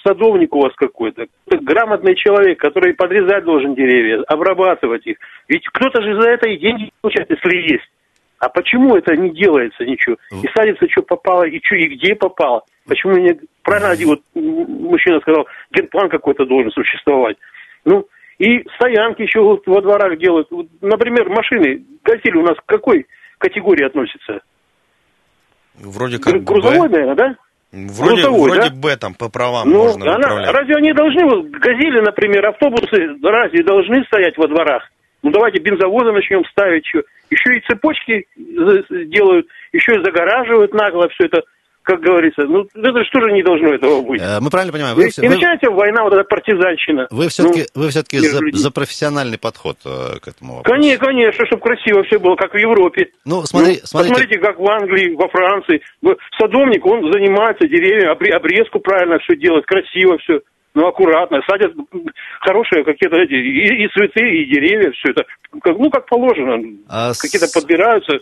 садовник 0.06 0.56
у 0.56 0.62
вас 0.62 0.74
какой-то, 0.76 1.26
грамотный 1.48 2.15
человек, 2.15 2.60
который 2.60 2.93
подрезать 2.93 3.43
должен 3.43 3.76
деревья, 3.76 4.24
обрабатывать 4.28 5.06
их. 5.06 5.17
Ведь 5.48 5.67
кто-то 5.67 6.02
же 6.02 6.20
за 6.22 6.30
это 6.30 6.50
и 6.50 6.58
деньги 6.58 6.91
получает, 7.02 7.30
если 7.30 7.74
есть. 7.74 7.89
А 8.39 8.50
почему 8.50 8.96
это 8.96 9.15
не 9.15 9.32
делается 9.32 9.84
ничего? 9.84 10.17
И 10.32 10.48
садится, 10.56 10.88
что 10.89 11.02
попало, 11.02 11.43
и 11.43 11.60
что, 11.63 11.76
и 11.76 11.88
где 11.88 12.15
попало? 12.15 12.63
Почему 12.88 13.13
мне... 13.13 13.36
Правильно 13.63 13.89
один 13.89 14.10
вот 14.10 14.20
мужчина 14.36 15.20
сказал, 15.22 15.48
генплан 15.72 16.10
какой-то 16.10 16.46
должен 16.46 16.72
существовать. 16.72 17.38
Ну, 17.84 18.08
и 18.38 18.63
стоянки 18.76 19.24
еще 19.24 19.41
вот 19.41 19.65
во 19.65 19.82
дворах 19.82 20.20
делают. 20.20 20.48
Вот, 20.52 20.67
например, 20.82 21.28
машины, 21.30 21.84
«Газель» 22.08 22.38
у 22.38 22.43
нас 22.43 22.56
к 22.58 22.65
какой 22.65 23.06
категории 23.38 23.86
относится? 23.86 24.39
Вроде 25.76 26.17
как 26.20 26.34
Гру- 26.34 26.41
Грузовой, 26.62 26.89
наверное, 26.89 27.15
да? 27.15 27.36
Вроде, 27.72 28.24
грузовой, 28.24 28.52
вроде 28.52 28.70
да? 28.70 28.76
Б 28.76 28.96
там 28.98 29.13
по 29.13 29.30
правам 29.30 29.70
Ну, 29.70 29.78
можно 29.84 30.15
она- 30.15 30.28
управлять. 30.28 30.56
разве 30.56 30.76
они 30.78 30.93
должны, 30.93 31.24
вот, 31.26 31.46
«Газели», 31.52 32.00
например, 32.02 32.46
автобусы, 32.48 33.17
разве 33.22 33.63
должны 33.63 34.04
стоять 34.06 34.38
во 34.38 34.48
дворах? 34.48 34.84
Ну, 35.22 35.32
давайте 35.32 35.60
бензовозы 35.60 36.12
начнем 36.13 36.43
ставить 36.46 36.86
еще. 36.86 37.04
Еще 37.30 37.58
и 37.58 37.62
цепочки 37.67 38.26
делают, 39.10 39.48
еще 39.74 39.96
и 39.96 40.04
загораживают 40.04 40.74
нагло 40.74 41.10
все 41.10 41.26
это, 41.26 41.41
как 41.88 42.02
говорится. 42.02 42.43
Ну, 42.43 42.67
это 42.76 43.04
что 43.06 43.21
же 43.21 43.32
не 43.32 43.41
должно 43.43 43.73
этого 43.73 44.02
быть? 44.02 44.21
Э, 44.21 44.39
Мы 44.41 44.50
правильно 44.50 44.73
понимаем, 44.73 44.97
И, 45.00 45.04
вы, 45.04 45.10
все- 45.10 45.21
и 45.23 45.28
вы, 45.28 45.36
начинается 45.36 45.71
война, 45.71 46.04
вот 46.04 46.13
эта 46.13 46.23
партизанщина. 46.26 47.08
вы 47.10 47.30
все-таки, 47.30 47.63
Ну, 47.73 47.82
вы 47.84 47.89
все-таки 47.89 48.19
за, 48.19 48.39
за 48.52 48.71
профессиональный 48.71 49.38
подход 49.38 49.78
э, 49.86 50.19
к 50.19 50.28
этому 50.28 50.58
вопросу. 50.58 50.76
Конечно, 50.76 51.06
конечно, 51.06 51.45
чтобы 51.45 51.62
красиво 51.62 52.04
все 52.04 52.19
было, 52.19 52.36
как 52.36 52.54
в 52.54 52.58
Европе. 52.58 53.08
Ну, 53.26 53.43
смотри, 53.43 53.76
Ну, 53.82 53.88
смотрите, 53.88 54.13
Посмотрите, 54.13 54.39
как 54.45 54.60
в 54.60 54.69
Англии, 54.69 55.15
во 55.15 55.28
Франции. 55.30 55.82
В- 56.02 56.15
Садовник, 56.38 56.86
он 56.86 57.12
занимается 57.13 57.67
деревьями, 57.67 58.12
обре- 58.13 58.36
обрезку 58.36 58.80
правильно 58.80 59.17
все 59.19 59.36
делает, 59.38 59.65
красиво 59.65 60.17
все. 60.19 60.41
Ну, 60.76 60.86
аккуратно, 60.86 61.41
садят 61.50 61.71
хорошие 62.41 62.84
какие-то 62.84 63.15
эти, 63.17 63.34
и, 63.34 63.86
и 63.86 63.88
цветы, 63.89 64.21
и 64.21 64.45
деревья, 64.45 64.91
все 64.91 65.10
это, 65.12 65.23
как- 65.62 65.78
ну, 65.80 65.89
как 65.89 66.06
положено. 66.08 66.62
А 66.88 67.13
с- 67.13 67.21
Какие-то 67.21 67.47
подбираются. 67.54 68.19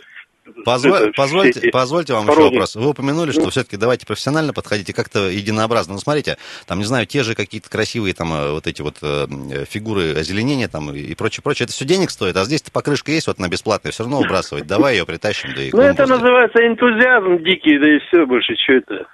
Позво- 0.64 0.96
это, 0.96 1.12
позвольте, 1.16 1.70
позвольте 1.70 2.12
вам 2.14 2.26
породы. 2.26 2.42
еще 2.42 2.50
вопрос. 2.54 2.76
Вы 2.76 2.88
упомянули, 2.90 3.32
что 3.32 3.50
все-таки 3.50 3.76
давайте 3.76 4.06
профессионально 4.06 4.52
подходите, 4.52 4.92
как-то 4.92 5.28
единообразно. 5.28 5.94
Ну, 5.94 6.00
смотрите, 6.00 6.36
там, 6.66 6.78
не 6.78 6.84
знаю, 6.84 7.06
те 7.06 7.22
же 7.22 7.34
какие-то 7.34 7.68
красивые 7.70 8.14
там 8.14 8.32
э, 8.32 8.50
вот 8.52 8.66
эти 8.66 8.82
вот 8.82 8.96
э, 9.02 9.26
фигуры 9.68 10.14
озеленения 10.14 10.68
там 10.68 10.94
и 10.94 11.14
прочее, 11.14 11.42
прочее. 11.42 11.64
Это 11.64 11.72
все 11.72 11.84
денег 11.84 12.10
стоит, 12.10 12.36
а 12.36 12.44
здесь-то 12.44 12.70
покрышка 12.70 13.12
есть 13.12 13.26
вот 13.26 13.38
на 13.38 13.48
бесплатной, 13.48 13.92
все 13.92 14.04
равно 14.04 14.20
выбрасывать. 14.20 14.66
Давай 14.66 14.96
ее 14.96 15.06
притащим, 15.06 15.54
да 15.54 15.62
и 15.62 15.70
Ну, 15.72 15.80
это 15.80 16.06
называется 16.06 16.66
энтузиазм 16.66 17.42
дикий, 17.42 17.78
да 17.78 17.96
и 17.96 17.98
все 18.08 18.26
больше, 18.26 18.54
что 18.56 18.72
это. 18.74 19.06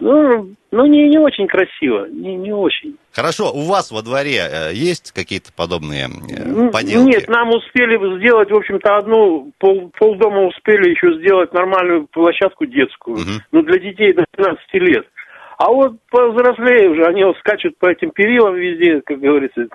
Ну, 0.00 0.54
ну 0.70 0.86
не, 0.86 1.08
не 1.08 1.18
очень 1.18 1.46
красиво, 1.46 2.06
не, 2.10 2.34
не 2.36 2.52
очень. 2.52 2.96
Хорошо, 3.12 3.52
у 3.52 3.62
вас 3.68 3.92
во 3.92 4.00
дворе 4.02 4.38
э, 4.50 4.72
есть 4.72 5.12
какие-то 5.12 5.52
подобные 5.52 6.06
э, 6.06 6.70
поделки? 6.70 7.06
Нет, 7.06 7.28
нам 7.28 7.50
успели 7.50 7.96
сделать, 8.18 8.50
в 8.50 8.56
общем-то, 8.56 8.96
одну, 8.96 9.52
пол, 9.58 9.92
полдома 9.98 10.46
успели 10.46 10.90
еще 10.90 11.18
сделать 11.20 11.52
нормальную 11.52 12.06
площадку 12.10 12.64
детскую. 12.64 13.18
Мгм. 13.18 13.40
Ну, 13.52 13.62
для 13.62 13.78
детей 13.78 14.14
до 14.14 14.24
15 14.36 14.74
лет. 14.74 15.06
А 15.58 15.70
вот 15.70 15.96
повзрослее 16.10 16.88
уже, 16.88 17.04
они 17.04 17.22
вот 17.24 17.36
скачут 17.38 17.76
по 17.78 17.90
этим 17.90 18.10
перилам 18.10 18.54
везде, 18.54 19.02
как 19.04 19.20
говорится. 19.20 19.66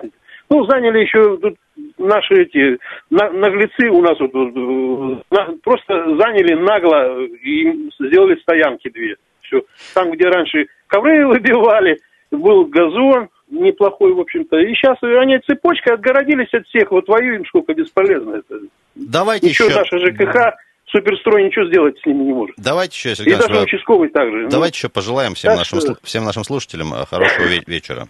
Ну, 0.50 0.64
заняли 0.66 1.00
еще 1.00 1.36
тут 1.36 1.54
наши 1.98 2.34
эти 2.42 2.78
на- 3.10 3.30
наглецы 3.30 3.90
у 3.90 4.02
нас 4.02 4.18
вот, 4.18 4.32
вот, 4.32 5.22
на- 5.30 5.54
просто 5.62 6.16
заняли 6.18 6.54
нагло 6.54 7.22
и 7.24 7.90
сделали 8.00 8.36
стоянки 8.40 8.88
две. 8.90 9.16
Все. 9.46 9.62
Там, 9.94 10.10
где 10.10 10.28
раньше 10.28 10.66
ковры 10.86 11.26
выбивали, 11.28 11.98
был 12.30 12.66
газон 12.66 13.28
неплохой, 13.48 14.12
в 14.12 14.20
общем-то. 14.20 14.58
И 14.58 14.74
сейчас 14.74 14.96
они 15.02 15.38
цепочкой 15.46 15.94
отгородились 15.94 16.52
от 16.52 16.66
всех. 16.66 16.90
Вот 16.90 17.06
воюем 17.08 17.44
сколько 17.46 17.74
бесполезно 17.74 18.36
это. 18.36 18.60
Давайте 18.94 19.48
Ничего 19.48 19.68
еще... 19.68 19.78
наша 19.78 19.98
ЖКХ, 19.98 20.56
суперстрой 20.86 21.44
ничего 21.44 21.66
сделать 21.66 21.96
с 22.00 22.06
ними 22.06 22.24
не 22.24 22.32
может. 22.32 22.56
Давайте 22.58 22.94
еще, 22.96 23.12
И 23.12 23.14
Сергей 23.14 23.34
даже 23.36 23.52
Иванович, 23.52 23.72
участковый 23.74 24.08
также. 24.08 24.42
Ну, 24.44 24.48
давайте 24.48 24.76
еще 24.78 24.88
пожелаем 24.88 25.34
всем 25.34 25.50
так 25.50 25.58
нашим, 25.58 25.80
что- 25.80 25.96
всем 26.02 26.24
нашим 26.24 26.42
слушателям 26.44 26.92
э, 26.94 27.06
хорошего 27.06 27.44
ве- 27.44 27.62
вечера. 27.66 28.08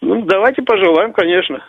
Ну, 0.00 0.22
давайте 0.26 0.62
пожелаем, 0.62 1.12
конечно, 1.12 1.64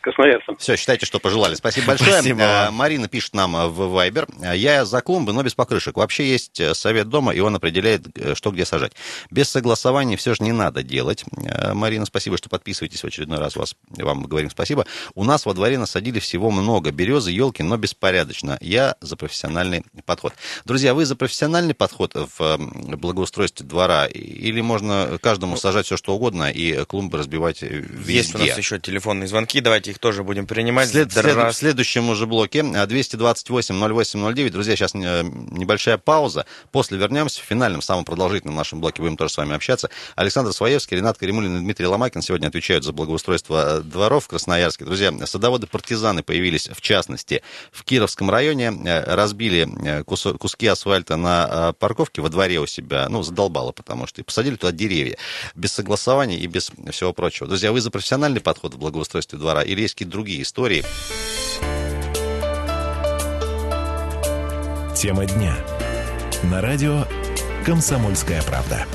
красноярцам. 0.00 0.56
Все, 0.58 0.76
считайте, 0.76 1.06
что 1.06 1.18
пожелали. 1.18 1.54
Спасибо 1.54 1.88
большое. 1.88 2.12
Спасибо 2.12 2.40
Э. 2.42 2.70
Марина 2.70 3.08
пишет 3.08 3.34
нам 3.34 3.56
э, 3.56 3.66
в 3.66 3.90
Вайбер. 3.90 4.26
Э, 4.42 4.56
Я 4.56 4.84
за 4.84 5.00
клумбы, 5.00 5.32
но 5.32 5.42
без 5.42 5.54
покрышек. 5.54 5.96
Вообще 5.96 6.28
есть 6.30 6.60
совет 6.76 7.08
дома, 7.08 7.34
и 7.34 7.40
он 7.40 7.54
определяет, 7.56 8.06
что 8.34 8.50
где 8.50 8.64
сажать. 8.64 8.92
Без 9.30 9.48
согласования 9.48 10.16
все 10.16 10.34
же 10.34 10.42
не 10.42 10.52
надо 10.52 10.82
делать. 10.82 11.24
Марина, 11.72 12.06
спасибо, 12.06 12.36
что 12.38 12.48
подписываетесь 12.48 13.02
в 13.02 13.06
очередной 13.06 13.38
раз. 13.38 13.56
Вас, 13.56 13.74
вам 13.90 14.24
говорим 14.24 14.50
спасибо. 14.50 14.86
У 15.14 15.24
нас 15.24 15.46
во 15.46 15.54
дворе 15.54 15.78
насадили 15.78 16.18
всего 16.20 16.50
много 16.50 16.90
березы, 16.90 17.30
елки, 17.30 17.62
но 17.62 17.76
беспорядочно. 17.76 18.58
Я 18.60 18.96
за 19.00 19.16
профессиональный 19.16 19.84
подход. 20.04 20.34
Друзья, 20.64 20.94
вы 20.94 21.04
за 21.06 21.16
профессиональный 21.16 21.74
подход 21.74 22.14
в 22.14 22.40
э, 22.40 22.96
благоустройстве 22.96 23.66
двора? 23.66 24.06
Или 24.06 24.60
можно 24.60 25.18
каждому 25.20 25.56
сажать 25.56 25.86
все, 25.86 25.96
что 25.96 26.14
угодно, 26.14 26.50
и 26.50 26.84
клумбы 26.84 27.18
разбивать 27.18 27.62
везде? 27.62 28.12
Есть 28.12 28.34
у 28.34 28.38
нас 28.38 28.56
еще 28.56 28.78
телефонные 28.78 29.26
звонки, 29.28 29.60
давайте 29.78 29.92
их 29.92 29.98
тоже 30.00 30.24
будем 30.24 30.46
принимать. 30.46 30.88
След- 30.88 31.12
след- 31.12 31.36
в 31.36 31.52
следующем 31.52 32.08
уже 32.10 32.26
блоке 32.26 32.60
а, 32.60 32.86
228-08-09. 32.86 34.50
Друзья, 34.50 34.74
сейчас 34.74 34.92
э, 34.94 35.22
небольшая 35.22 35.98
пауза. 35.98 36.46
После 36.72 36.98
вернемся. 36.98 37.40
В 37.40 37.44
финальном, 37.44 37.80
самом 37.80 38.04
продолжительном 38.04 38.56
нашем 38.56 38.80
блоке 38.80 39.02
будем 39.02 39.16
тоже 39.16 39.32
с 39.32 39.36
вами 39.36 39.54
общаться. 39.54 39.88
Александр 40.16 40.52
Своевский, 40.52 40.96
Ренат 40.96 41.16
Каримулин 41.18 41.58
и 41.58 41.60
Дмитрий 41.60 41.86
Ломакин 41.86 42.22
сегодня 42.22 42.48
отвечают 42.48 42.82
за 42.84 42.92
благоустройство 42.92 43.78
э, 43.78 43.80
дворов 43.82 44.24
в 44.24 44.28
Красноярске. 44.28 44.84
Друзья, 44.84 45.12
садоводы-партизаны 45.24 46.22
появились, 46.24 46.68
в 46.68 46.80
частности, 46.80 47.42
в 47.70 47.84
Кировском 47.84 48.30
районе. 48.30 48.72
Э, 48.84 49.14
Разбили 49.14 49.68
куски 50.04 50.66
асфальта 50.66 51.16
на 51.16 51.72
парковке 51.74 52.20
во 52.20 52.28
дворе 52.28 52.58
у 52.58 52.66
себя. 52.66 53.08
Ну, 53.08 53.22
задолбало, 53.22 53.70
потому 53.72 54.06
что 54.08 54.20
и 54.20 54.24
посадили 54.24 54.56
туда 54.56 54.72
деревья. 54.72 55.16
Без 55.54 55.72
согласования 55.72 56.38
и 56.38 56.46
без 56.48 56.72
всего 56.90 57.12
прочего. 57.12 57.46
Друзья, 57.46 57.70
вы 57.70 57.80
за 57.80 57.90
профессиональный 57.90 58.40
подход 58.40 58.74
в 58.74 58.78
благоустройстве 58.78 59.38
двора 59.38 59.62
есть 59.76 59.94
какие-то 59.94 60.12
другие 60.12 60.42
истории? 60.42 60.84
Тема 64.96 65.26
дня. 65.26 65.54
На 66.44 66.60
радио 66.60 67.04
«Комсомольская 67.64 68.42
правда». 68.42 68.86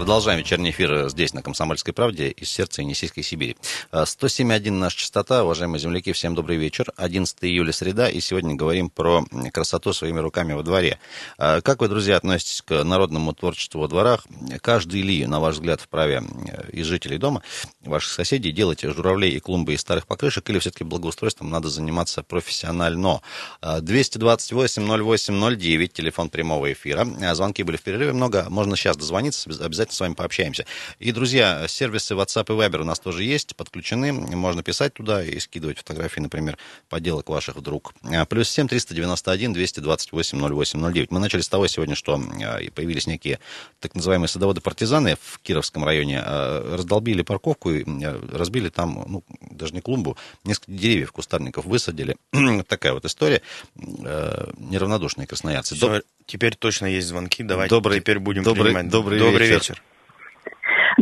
Продолжаем 0.00 0.38
вечерний 0.38 0.70
эфир 0.70 1.10
здесь, 1.10 1.34
на 1.34 1.42
«Комсомольской 1.42 1.92
правде», 1.92 2.30
из 2.30 2.48
сердца 2.48 2.80
Енисейской 2.80 3.22
Сибири. 3.22 3.58
Э, 3.92 4.04
107.1 4.04 4.70
наша 4.70 4.96
частота. 4.96 5.44
Уважаемые 5.44 5.78
земляки, 5.78 6.14
всем 6.14 6.34
добрый 6.34 6.56
вечер. 6.56 6.90
11 6.96 7.36
июля, 7.42 7.70
среда, 7.70 8.08
и 8.08 8.18
сегодня 8.20 8.54
говорим 8.54 8.88
про 8.88 9.26
красоту 9.52 9.92
своими 9.92 10.18
руками 10.20 10.54
во 10.54 10.62
дворе. 10.62 10.98
Э, 11.36 11.60
Как 11.60 11.82
вы, 11.82 11.88
друзья, 11.88 12.16
относитесь 12.16 12.62
к 12.62 12.82
народному 12.82 13.34
творчеству 13.34 13.82
во 13.82 13.88
дворах? 13.88 14.24
Каждый 14.62 15.02
ли, 15.02 15.26
на 15.26 15.38
ваш 15.38 15.56
взгляд, 15.56 15.82
вправе 15.82 16.22
э, 16.46 16.70
из 16.70 16.86
жителей 16.86 17.18
дома, 17.18 17.42
ваших 17.84 18.10
соседей, 18.10 18.52
делать 18.52 18.80
журавлей 18.80 19.32
и 19.32 19.38
клумбы 19.38 19.74
из 19.74 19.82
старых 19.82 20.06
покрышек, 20.06 20.48
или 20.48 20.60
все-таки 20.60 20.82
благоустройством 20.82 21.50
надо 21.50 21.68
заниматься 21.68 22.22
профессионально? 22.22 23.20
Э, 23.60 23.80
228-08-09, 23.80 25.88
телефон 25.88 26.30
прямого 26.30 26.72
эфира. 26.72 27.06
Э, 27.20 27.34
Звонки 27.34 27.62
были 27.62 27.76
в 27.76 27.82
перерыве 27.82 28.14
много, 28.14 28.46
можно 28.48 28.76
сейчас 28.76 28.96
дозвониться, 28.96 29.50
обязательно 29.50 29.89
с 29.90 30.00
вами 30.00 30.14
пообщаемся. 30.14 30.66
И, 30.98 31.12
друзья, 31.12 31.66
сервисы 31.68 32.14
WhatsApp 32.14 32.44
и 32.48 32.56
Viber 32.58 32.80
у 32.80 32.84
нас 32.84 32.98
тоже 33.00 33.24
есть, 33.24 33.56
подключены, 33.56 34.12
можно 34.12 34.62
писать 34.62 34.94
туда 34.94 35.22
и 35.24 35.38
скидывать 35.38 35.78
фотографии, 35.78 36.20
например, 36.20 36.58
поделок 36.88 37.28
ваших 37.28 37.56
вдруг. 37.56 37.92
Э, 38.04 38.24
Плюс 38.26 38.48
7 38.50 38.68
391 38.68 39.52
228 39.52 40.38
08 40.40 40.80
09. 40.92 41.10
Мы 41.10 41.20
начали 41.20 41.40
с 41.40 41.48
того 41.48 41.66
сегодня, 41.66 41.94
что 41.94 42.20
и 42.60 42.70
появились 42.70 43.06
некие 43.06 43.38
так 43.80 43.94
называемые 43.94 44.28
садоводы-партизаны 44.28 45.16
в 45.20 45.38
Кировском 45.42 45.84
районе, 45.84 46.22
э, 46.24 46.74
раздолбили 46.76 47.22
парковку 47.22 47.70
и 47.70 47.84
разбили 48.32 48.68
там, 48.68 49.04
ну, 49.08 49.24
даже 49.50 49.74
не 49.74 49.80
клумбу, 49.80 50.16
несколько 50.44 50.72
деревьев, 50.72 51.12
кустарников 51.12 51.64
высадили. 51.64 52.16
Такая 52.68 52.92
вот 52.92 53.04
история. 53.04 53.42
Неравнодушные 53.76 55.26
красноярцы. 55.26 55.74
Доб- 55.74 55.90
Всё, 55.90 56.02
теперь 56.26 56.54
точно 56.54 56.86
есть 56.86 57.08
звонки, 57.08 57.42
давайте 57.42 57.74
Добрый- 57.74 58.00
теперь 58.00 58.18
будем 58.18 58.42
добрый- 58.42 58.64
принимать. 58.72 58.88
добрый 58.88 59.18
вечер. 59.18 59.54
вечер. 59.54 59.79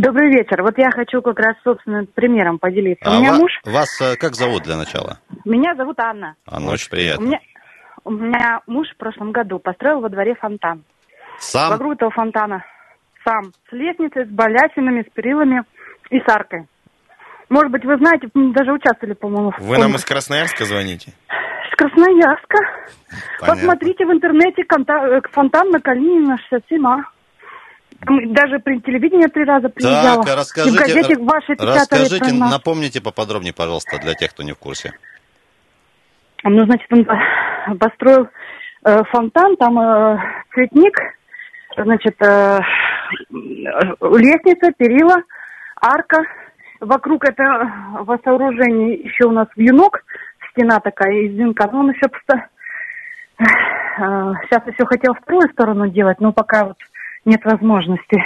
Добрый 0.01 0.31
вечер. 0.31 0.63
Вот 0.63 0.79
я 0.79 0.91
хочу 0.93 1.21
как 1.23 1.39
раз 1.41 1.57
собственным 1.65 2.07
примером 2.07 2.59
поделиться. 2.61 3.05
А 3.05 3.17
у 3.17 3.21
меня 3.21 3.33
ва- 3.33 3.39
муж, 3.39 3.51
Вас 3.65 4.01
э, 4.01 4.17
как 4.17 4.35
зовут 4.37 4.63
для 4.63 4.77
начала? 4.77 5.19
меня 5.45 5.75
зовут 5.75 5.99
Анна. 5.99 6.37
Анна, 6.47 6.71
очень 6.71 6.87
У 6.87 6.91
приятно. 6.91 7.25
меня, 7.25 7.39
у 8.05 8.11
меня 8.13 8.61
муж 8.69 8.87
в 8.95 8.97
прошлом 8.97 9.33
году 9.33 9.59
построил 9.59 10.01
во 10.01 10.09
дворе 10.09 10.37
фонтан. 10.37 10.85
Сам? 11.39 11.71
Вокруг 11.73 11.95
этого 11.95 12.11
фонтана 12.13 12.65
сам 13.25 13.53
с 13.69 13.73
лестницей, 13.73 14.25
с 14.27 14.29
балясинами, 14.29 15.03
с 15.03 15.13
перилами 15.13 15.65
и 16.11 16.19
с 16.21 16.29
аркой. 16.33 16.67
Может 17.49 17.73
быть, 17.73 17.85
вы 17.85 17.97
знаете, 17.97 18.29
даже 18.35 18.73
участвовали, 18.73 19.15
по-моему, 19.15 19.51
в 19.51 19.59
Вы 19.59 19.79
нам 19.79 19.97
из. 19.97 20.05
Красноярска 20.05 20.65
звоните? 20.65 21.13
С 21.73 21.77
Красноярска. 21.77 22.59
Понятно. 23.41 23.47
Посмотрите 23.55 24.07
в 24.07 24.13
интернете 24.13 24.63
э, 24.63 25.21
фонтан 25.33 25.71
на 25.71 25.81
Калинина 25.81 26.37
67А. 26.53 27.01
Даже 28.01 28.61
при 28.61 28.79
телевидении 28.81 29.27
три 29.27 29.45
раза 29.45 29.69
приезжала. 29.69 30.23
Так, 30.23 30.35
а 30.35 30.37
расскажите, 30.37 30.75
И 30.75 30.79
в 30.79 30.81
газете 30.81 31.15
печатали 31.17 31.57
про 31.57 31.75
расскажите, 31.75 32.33
напомните 32.33 33.03
поподробнее, 33.03 33.53
пожалуйста, 33.53 33.99
для 33.99 34.15
тех, 34.15 34.31
кто 34.31 34.45
не 34.45 34.53
в 34.53 34.59
курсе. 34.59 34.93
Ну, 36.45 36.65
значит, 36.65 36.87
он 36.93 37.05
по- 37.05 37.75
построил 37.75 38.29
э, 38.85 39.03
фонтан, 39.11 39.57
там 39.57 39.81
э, 39.81 40.19
цветник, 40.55 40.97
значит, 41.77 42.15
э, 42.23 42.61
лестница, 43.31 44.73
перила, 44.79 45.17
арка. 45.81 46.23
Вокруг 46.81 47.29
этого 47.29 48.21
сооружения 48.23 48.99
еще 48.99 49.25
у 49.25 49.33
нас 49.33 49.49
вьюнок, 49.57 50.05
стена 50.53 50.79
такая 50.79 51.23
из 51.23 51.35
венка, 51.35 51.69
но 51.73 51.81
он 51.81 51.91
еще 51.91 52.09
просто... 52.09 52.47
Сейчас 53.97 54.65
еще 54.69 54.87
хотел 54.87 55.15
вторую 55.15 55.49
сторону 55.51 55.89
делать, 55.89 56.21
но 56.21 56.33
пока 56.33 56.67
вот 56.67 56.77
нет 57.29 57.45
возможности 57.45 58.17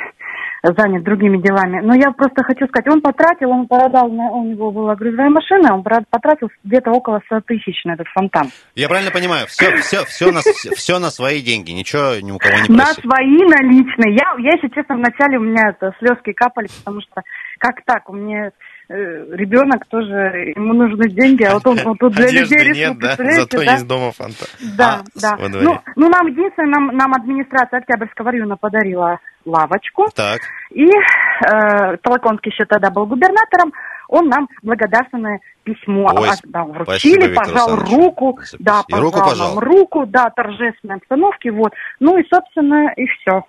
занят 0.62 1.02
другими 1.02 1.38
делами. 1.38 1.80
Но 1.82 1.92
я 1.94 2.12
просто 2.12 2.44
хочу 2.44 2.66
сказать, 2.68 2.86
он 2.88 3.00
потратил, 3.00 3.50
он 3.50 3.66
продал, 3.66 4.08
на- 4.08 4.30
у 4.30 4.44
него 4.44 4.70
была 4.70 4.94
грузовая 4.94 5.28
машина, 5.28 5.74
он 5.74 5.82
потратил 5.82 6.50
где-то 6.62 6.92
около 6.92 7.20
100 7.26 7.40
тысяч 7.40 7.84
на 7.84 7.94
этот 7.94 8.06
фонтан. 8.14 8.46
Я 8.76 8.88
правильно 8.88 9.10
понимаю, 9.10 9.46
все, 9.48 9.76
все, 9.78 10.04
все, 10.04 10.30
на, 10.30 10.38
все 10.40 10.98
на 11.00 11.10
свои 11.10 11.42
деньги, 11.42 11.72
ничего 11.72 12.14
ни 12.22 12.30
у 12.30 12.38
кого 12.38 12.54
не 12.58 12.74
На 12.76 12.84
просили. 12.84 13.00
свои 13.02 13.38
наличные. 13.42 14.14
Я, 14.14 14.36
я, 14.38 14.52
если 14.54 14.68
честно, 14.68 14.94
вначале 14.94 15.38
у 15.38 15.42
меня 15.42 15.70
это 15.70 15.92
слезки 15.98 16.32
капали, 16.32 16.68
потому 16.78 17.00
что 17.00 17.22
как 17.58 17.82
так, 17.84 18.08
у 18.08 18.12
меня 18.12 18.52
ребенок 18.92 19.86
тоже, 19.86 20.52
ему 20.54 20.74
нужны 20.74 21.08
деньги, 21.08 21.44
а 21.44 21.54
вот 21.54 21.66
он, 21.66 21.78
он 21.84 21.96
тут 21.96 22.12
для 22.14 22.26
Одежды 22.26 22.56
людей 22.56 22.86
нет, 22.86 22.98
рискует, 22.98 23.18
да? 23.18 23.32
Зато 23.34 23.56
да? 23.58 23.72
есть 23.72 23.86
дома 23.86 24.12
фонтан. 24.12 24.48
Да, 24.76 25.02
А, 25.02 25.20
да. 25.20 25.36
Ну, 25.38 25.78
ну, 25.96 26.08
нам 26.08 26.26
единственное, 26.26 26.70
нам, 26.70 26.96
нам 26.96 27.12
администрация 27.14 27.78
Октябрьского 27.78 28.30
района 28.32 28.56
подарила 28.56 29.18
лавочку. 29.44 30.06
Так, 30.14 30.40
И 30.70 30.84
э, 30.84 31.96
Толоконский 32.02 32.52
еще 32.52 32.64
тогда 32.64 32.90
был 32.90 33.06
губернатором, 33.06 33.72
он 34.08 34.28
нам 34.28 34.46
благодарственное 34.62 35.40
письмо 35.64 36.10
Ой, 36.14 36.28
да, 36.44 36.64
вручили, 36.64 37.32
спасибо, 37.32 37.34
пожал 37.34 37.76
руку, 37.76 38.38
да. 38.58 38.82
И 38.86 38.94
руку 38.94 39.18
пожал 39.18 39.30
пожал? 39.30 39.54
нам 39.54 39.58
руку, 39.58 40.06
да, 40.06 40.30
торжественной 40.30 40.96
обстановке, 40.96 41.50
вот. 41.50 41.72
Ну 41.98 42.18
и, 42.18 42.24
собственно, 42.28 42.92
и 42.94 43.06
все. 43.06 43.44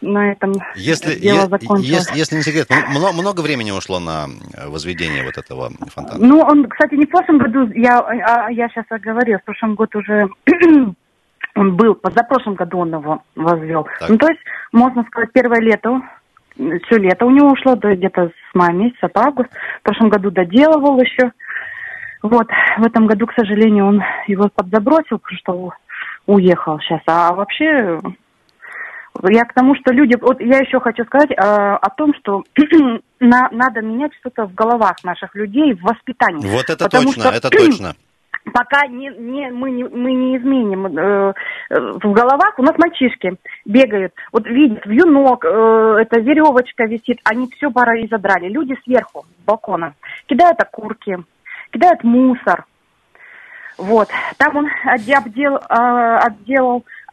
На 0.00 0.32
этом 0.32 0.54
если, 0.74 1.14
дело 1.18 1.48
закончилось. 1.48 1.84
если, 1.84 2.18
если 2.18 2.36
не 2.36 2.42
секрет, 2.42 2.68
много, 2.88 3.12
много 3.12 3.40
времени 3.40 3.70
ушло 3.70 4.00
на 4.00 4.26
э, 4.54 4.68
возведение 4.68 5.24
вот 5.24 5.38
этого 5.38 5.70
фонтана? 5.88 6.24
Ну, 6.24 6.40
он, 6.40 6.68
кстати, 6.68 6.94
не 6.94 7.06
в 7.06 7.10
прошлом 7.10 7.38
году, 7.38 7.70
я, 7.74 8.00
а, 8.00 8.50
я 8.50 8.68
сейчас 8.68 8.84
оговорила, 8.90 9.38
в 9.38 9.44
прошлом 9.44 9.74
году 9.74 10.00
уже 10.00 10.28
он 11.54 11.76
был, 11.76 11.94
позапрошлом 11.94 12.54
году 12.54 12.78
он 12.78 12.92
его 12.92 13.22
возвел. 13.36 13.86
Так. 14.00 14.08
Ну, 14.08 14.18
то 14.18 14.28
есть, 14.28 14.40
можно 14.72 15.04
сказать, 15.04 15.30
первое 15.32 15.60
лето, 15.60 16.02
все 16.56 16.98
лето 16.98 17.26
у 17.26 17.30
него 17.30 17.50
ушло, 17.52 17.74
до 17.76 17.94
где-то 17.94 18.28
с 18.28 18.54
мая 18.54 18.72
месяца 18.72 19.08
по 19.08 19.22
август. 19.22 19.50
В 19.80 19.82
прошлом 19.82 20.08
году 20.08 20.30
доделывал 20.30 21.00
еще. 21.00 21.32
Вот, 22.22 22.48
в 22.78 22.86
этом 22.86 23.06
году, 23.06 23.26
к 23.26 23.34
сожалению, 23.34 23.86
он 23.86 24.02
его 24.26 24.48
подзабросил, 24.54 25.18
потому 25.18 25.38
что 25.38 25.72
уехал 26.26 26.80
сейчас. 26.80 27.02
А 27.06 27.34
вообще, 27.34 28.00
я 29.22 29.44
к 29.44 29.52
тому, 29.54 29.74
что 29.76 29.92
люди... 29.92 30.16
Вот 30.20 30.40
я 30.40 30.58
еще 30.58 30.80
хочу 30.80 31.04
сказать 31.04 31.30
э, 31.30 31.34
о 31.36 31.88
том, 31.96 32.12
что 32.20 32.42
на- 33.20 33.48
надо 33.52 33.80
менять 33.80 34.12
что-то 34.20 34.46
в 34.46 34.54
головах 34.54 34.96
наших 35.04 35.34
людей, 35.34 35.74
в 35.74 35.82
воспитании. 35.82 36.46
Вот 36.46 36.68
это 36.68 36.84
Потому 36.84 37.06
точно, 37.08 37.22
что 37.22 37.32
это 37.32 37.50
точно. 37.56 37.94
пока 38.52 38.86
не, 38.88 39.08
не, 39.18 39.50
мы, 39.50 39.70
не, 39.70 39.84
мы 39.84 40.12
не 40.12 40.36
изменим 40.36 40.86
э, 40.86 41.32
э, 41.70 41.80
в 42.02 42.12
головах, 42.12 42.58
у 42.58 42.62
нас 42.62 42.76
мальчишки 42.76 43.36
бегают, 43.64 44.12
вот 44.32 44.46
видят, 44.46 44.84
вьюнок, 44.86 45.44
э, 45.44 45.96
эта 46.02 46.20
веревочка 46.20 46.84
висит, 46.84 47.18
они 47.24 47.48
все 47.56 47.70
пора 47.70 47.96
и 47.98 48.08
задрали. 48.08 48.48
Люди 48.48 48.74
сверху, 48.84 49.24
с 49.40 49.44
балкона, 49.46 49.94
кидают 50.26 50.60
окурки, 50.60 51.16
кидают 51.70 52.02
мусор. 52.04 52.64
Вот. 53.76 54.08
Там 54.36 54.56
он 54.56 54.68
отде- 54.86 55.14
обдел, 55.14 55.56
э, 55.56 55.60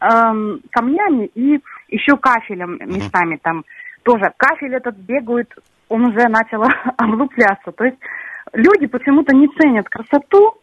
эм, 0.02 0.60
камнями 0.70 1.26
и 1.34 1.60
еще 1.88 2.16
кафелем 2.16 2.78
местами 2.86 3.38
там. 3.42 3.64
Тоже 4.02 4.32
кафель 4.36 4.74
этот 4.74 4.96
бегает, 4.96 5.52
он 5.88 6.06
уже 6.06 6.28
начал 6.28 6.64
облупляться. 6.98 7.72
То 7.72 7.84
есть 7.84 7.98
люди 8.52 8.86
почему-то 8.86 9.34
не 9.34 9.48
ценят 9.58 9.88
красоту, 9.88 10.54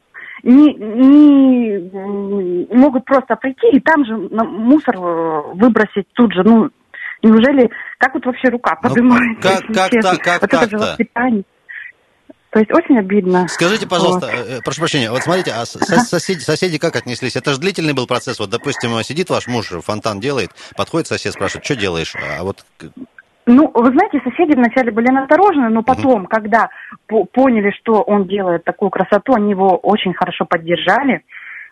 не, 0.43 0.73
не 0.73 2.75
могут 2.75 3.05
просто 3.05 3.35
прийти 3.35 3.67
и 3.71 3.79
там 3.79 4.05
же 4.05 4.15
мусор 4.17 4.95
э, 4.95 5.41
выбросить 5.55 6.07
тут 6.13 6.33
же. 6.33 6.43
Ну, 6.43 6.69
неужели, 7.23 7.69
как 7.97 8.13
вот 8.13 8.25
вообще 8.25 8.49
рука 8.49 8.77
Ну, 8.81 8.89
поднимается? 8.89 9.41
как- 9.41 9.61
если 9.61 9.73
как 9.73 9.89
честно? 9.91 10.11
так- 10.11 10.21
как 10.23 10.41
вот 10.41 10.53
это 10.53 10.69
же 10.69 10.77
воспитание. 10.77 11.43
То 12.51 12.59
есть 12.59 12.71
очень 12.73 12.97
обидно. 12.97 13.47
Скажите, 13.47 13.87
пожалуйста, 13.87 14.25
Вот. 14.27 14.35
э, 14.35 14.57
э, 14.57 14.61
прошу 14.63 14.79
прощения, 14.81 15.11
вот 15.11 15.21
смотрите, 15.21 15.51
а 15.51 15.65
со- 15.65 15.79
соседи, 15.99 16.39
соседи 16.39 16.79
как 16.79 16.95
отнеслись? 16.95 17.35
Это 17.35 17.53
же 17.53 17.59
длительный 17.59 17.93
был 17.93 18.07
процесс. 18.07 18.39
Вот, 18.39 18.49
допустим, 18.49 18.91
сидит 19.03 19.29
ваш 19.29 19.47
муж, 19.47 19.67
фонтан 19.85 20.19
делает, 20.19 20.49
подходит 20.75 21.07
сосед, 21.07 21.33
спрашивает, 21.33 21.63
что 21.65 21.75
делаешь? 21.75 22.15
А 22.15 22.43
вот 22.43 22.65
к- 22.77 22.85
Ну, 23.45 23.69
вы 23.73 23.91
знаете, 23.91 24.19
соседи 24.23 24.55
вначале 24.55 24.91
были 24.91 25.11
насторожены, 25.11 25.69
но 25.69 25.83
потом, 25.83 26.25
когда 26.25 26.69
по- 27.07 27.25
поняли, 27.25 27.71
что 27.81 28.01
он 28.01 28.27
делает 28.27 28.63
такую 28.63 28.89
красоту, 28.89 29.33
они 29.35 29.51
его 29.51 29.77
очень 29.77 30.13
хорошо 30.13 30.45
поддержали. 30.45 31.21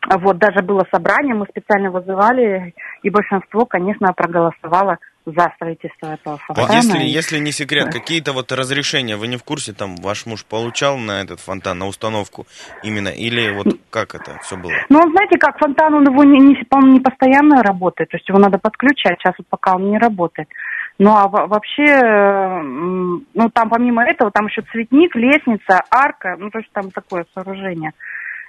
А 0.10 0.20
Вот, 0.20 0.38
даже 0.38 0.62
было 0.62 0.86
собрание, 0.94 1.34
мы 1.34 1.48
специально 1.50 1.90
вызывали, 1.90 2.76
и 3.02 3.10
большинство, 3.10 3.66
конечно, 3.66 4.14
проголосовало 4.14 5.00
за 5.28 5.52
строительство 5.56 6.08
этого 6.14 6.40
Вот 6.50 6.58
фонтана. 6.58 6.76
если, 6.78 7.00
И- 7.04 7.10
если 7.10 7.40
не 7.40 7.52
секрет, 7.52 7.92
какие-то 7.92 8.32
вот 8.34 8.52
разрешения, 8.52 9.18
вы 9.18 9.28
не 9.28 9.36
в 9.38 9.44
курсе, 9.44 9.74
там 9.74 9.96
ваш 9.98 10.26
муж 10.26 10.46
получал 10.46 10.98
на 10.98 11.22
этот 11.22 11.40
фонтан, 11.42 11.78
на 11.80 11.88
установку 11.88 12.46
именно, 12.84 13.10
или 13.10 13.52
вот 13.52 13.68
как 13.90 14.16
это 14.16 14.40
все 14.44 14.56
было? 14.56 14.72
Ну, 14.90 15.00
он, 15.00 15.12
знаете, 15.12 15.38
как 15.38 15.58
фонтан, 15.60 15.94
он 15.94 16.04
его 16.06 16.24
не, 16.24 16.40
не, 16.40 16.66
он 16.72 16.94
не 16.94 17.00
постоянно 17.02 17.62
работает, 17.62 18.10
то 18.10 18.18
есть 18.18 18.28
его 18.30 18.40
надо 18.40 18.58
подключать, 18.58 19.18
сейчас 19.20 19.36
вот 19.38 19.48
пока 19.50 19.76
он 19.76 19.90
не 19.92 19.98
работает. 19.98 20.48
Ну, 21.00 21.12
а 21.16 21.28
во- 21.28 21.46
вообще, 21.48 21.84
э, 21.86 22.62
ну, 22.62 23.50
там 23.54 23.70
помимо 23.70 24.04
этого, 24.04 24.32
там 24.32 24.48
еще 24.48 24.62
цветник, 24.72 25.16
лестница, 25.16 25.82
арка, 25.92 26.36
ну, 26.40 26.50
то 26.50 26.60
есть 26.60 26.72
там 26.72 26.90
такое 26.92 27.26
сооружение. 27.34 27.92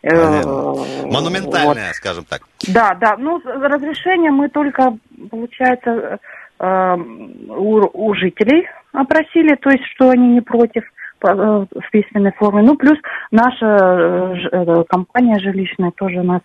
Э, 0.03 0.11
Понятно. 0.11 0.53
вот. 0.53 1.79
скажем 1.95 2.25
так. 2.25 2.43
Да, 2.69 2.95
да, 2.95 3.17
ну, 3.19 3.41
разрешение 3.45 4.31
мы 4.31 4.49
только, 4.49 4.97
получается, 5.31 6.19
у, 6.61 7.81
у 7.93 8.15
жителей 8.15 8.67
опросили, 8.93 9.55
то 9.57 9.71
есть, 9.71 9.85
что 9.95 10.11
они 10.11 10.29
не 10.29 10.41
против 10.41 10.83
э, 11.25 11.29
в 11.29 11.91
письменной 11.93 12.33
форме. 12.33 12.63
Ну, 12.63 12.77
плюс 12.77 12.99
наша 13.31 13.67
э, 13.67 14.35
э, 14.53 14.85
компания 14.89 15.39
жилищная 15.39 15.93
тоже 15.93 16.23
нас 16.23 16.43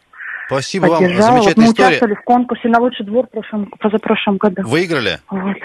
Спасибо 0.48 0.86
вам, 0.86 1.00
поддержала. 1.00 1.32
Вот 1.32 1.44
замечательная 1.44 1.68
мы 1.68 1.72
история. 1.72 1.88
участвовали 1.90 2.16
в 2.16 2.22
конкурсе 2.22 2.68
на 2.70 2.80
лучший 2.80 3.06
двор 3.06 3.28
в 3.28 3.32
прошлом, 3.32 3.66
позапрошлом 3.80 4.38
году. 4.38 4.62
Выиграли? 4.64 5.20
Вот. 5.30 5.58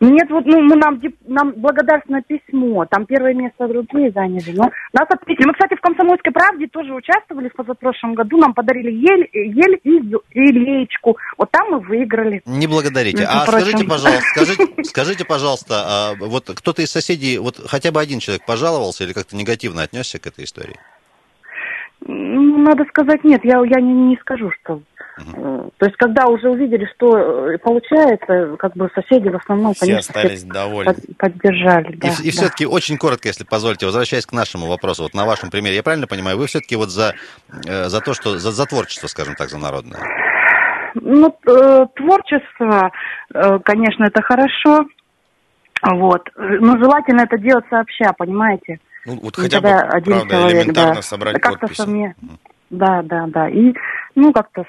Нет, 0.00 0.30
вот 0.30 0.44
ну, 0.46 0.60
мы 0.60 0.76
нам, 0.76 1.00
нам 1.26 1.52
благодарственное 1.56 2.22
письмо, 2.22 2.86
там 2.86 3.06
первое 3.06 3.34
место 3.34 3.68
другие 3.68 4.10
заняли, 4.12 4.52
но 4.54 4.64
нас 4.92 5.06
отметили. 5.08 5.46
Мы, 5.46 5.52
кстати, 5.54 5.74
в 5.74 5.80
«Комсомольской 5.80 6.32
правде» 6.32 6.66
тоже 6.66 6.94
участвовали 6.94 7.48
в 7.48 7.54
позапрошлом 7.54 8.14
году, 8.14 8.36
нам 8.38 8.54
подарили 8.54 8.90
ель, 8.90 9.28
ель 9.32 9.80
и, 9.84 9.98
и 10.32 10.52
леечку. 10.52 11.16
Вот 11.38 11.50
там 11.50 11.70
мы 11.70 11.80
выиграли. 11.80 12.42
Не 12.46 12.66
благодарите. 12.66 13.18
Между 13.18 13.32
А 13.32 13.46
прочим. 13.46 13.66
скажите, 13.66 13.88
пожалуйста, 13.88 14.28
скажите, 14.34 14.84
скажите, 14.84 15.24
пожалуйста, 15.24 15.74
а 15.86 16.14
вот 16.18 16.50
кто-то 16.54 16.82
из 16.82 16.90
соседей, 16.90 17.38
вот 17.38 17.56
хотя 17.66 17.92
бы 17.92 18.00
один 18.00 18.18
человек 18.18 18.44
пожаловался 18.46 19.04
или 19.04 19.12
как-то 19.12 19.36
негативно 19.36 19.82
отнесся 19.82 20.18
к 20.18 20.26
этой 20.26 20.44
истории? 20.44 20.76
Ну, 22.00 22.58
надо 22.58 22.84
сказать, 22.84 23.24
нет, 23.24 23.40
я, 23.44 23.58
я 23.64 23.80
не, 23.80 23.92
не 23.92 24.16
скажу, 24.16 24.50
что... 24.62 24.80
э, 25.18 25.68
То 25.78 25.86
есть, 25.86 25.96
когда 25.96 26.26
уже 26.26 26.50
увидели, 26.50 26.86
что 26.94 27.50
э, 27.52 27.58
получается, 27.58 28.56
как 28.58 28.74
бы 28.74 28.90
соседи 28.94 29.28
в 29.28 29.36
основном, 29.36 29.74
Все 29.74 29.86
конечно, 29.86 30.12
остались 30.14 30.40
все 30.40 30.48
довольны. 30.52 30.94
под- 30.94 31.16
поддержали. 31.16 31.96
Да, 31.96 32.08
и 32.08 32.10
и 32.22 32.24
да. 32.26 32.30
все-таки 32.30 32.66
очень 32.66 32.98
коротко, 32.98 33.28
если 33.28 33.44
позволите, 33.44 33.86
возвращаясь 33.86 34.26
к 34.26 34.32
нашему 34.32 34.66
вопросу, 34.66 35.02
вот 35.04 35.14
на 35.14 35.24
вашем 35.26 35.50
примере, 35.50 35.76
я 35.76 35.82
правильно 35.82 36.06
понимаю, 36.06 36.38
вы 36.38 36.46
все-таки 36.46 36.76
вот 36.76 36.90
за, 36.90 37.14
э, 37.66 37.88
за 37.88 38.00
то, 38.00 38.14
что 38.14 38.38
за, 38.38 38.52
за 38.52 38.66
творчество, 38.66 39.06
скажем 39.08 39.34
так, 39.34 39.48
за 39.48 39.58
народное? 39.58 40.00
Ну, 40.94 41.30
творчество, 41.94 42.90
конечно, 43.64 44.04
это 44.04 44.22
хорошо. 44.22 44.86
Вот. 45.82 46.22
Но 46.36 46.78
желательно 46.78 47.22
это 47.22 47.36
делать 47.38 47.66
сообща, 47.68 48.12
понимаете? 48.16 48.80
Ну, 49.04 49.18
вот 49.22 49.36
хотя 49.36 49.60
бы, 49.60 49.68
правда, 49.68 50.28
человек, 50.28 50.62
элементарно 50.62 50.94
да. 50.96 51.02
собрать 51.02 51.40
как-то 51.40 51.58
подписи. 51.68 51.82
совме- 51.82 52.14
Да, 52.70 53.02
да, 53.02 53.26
да. 53.28 53.48
И, 53.48 53.74
ну, 54.14 54.32
как-то 54.32 54.64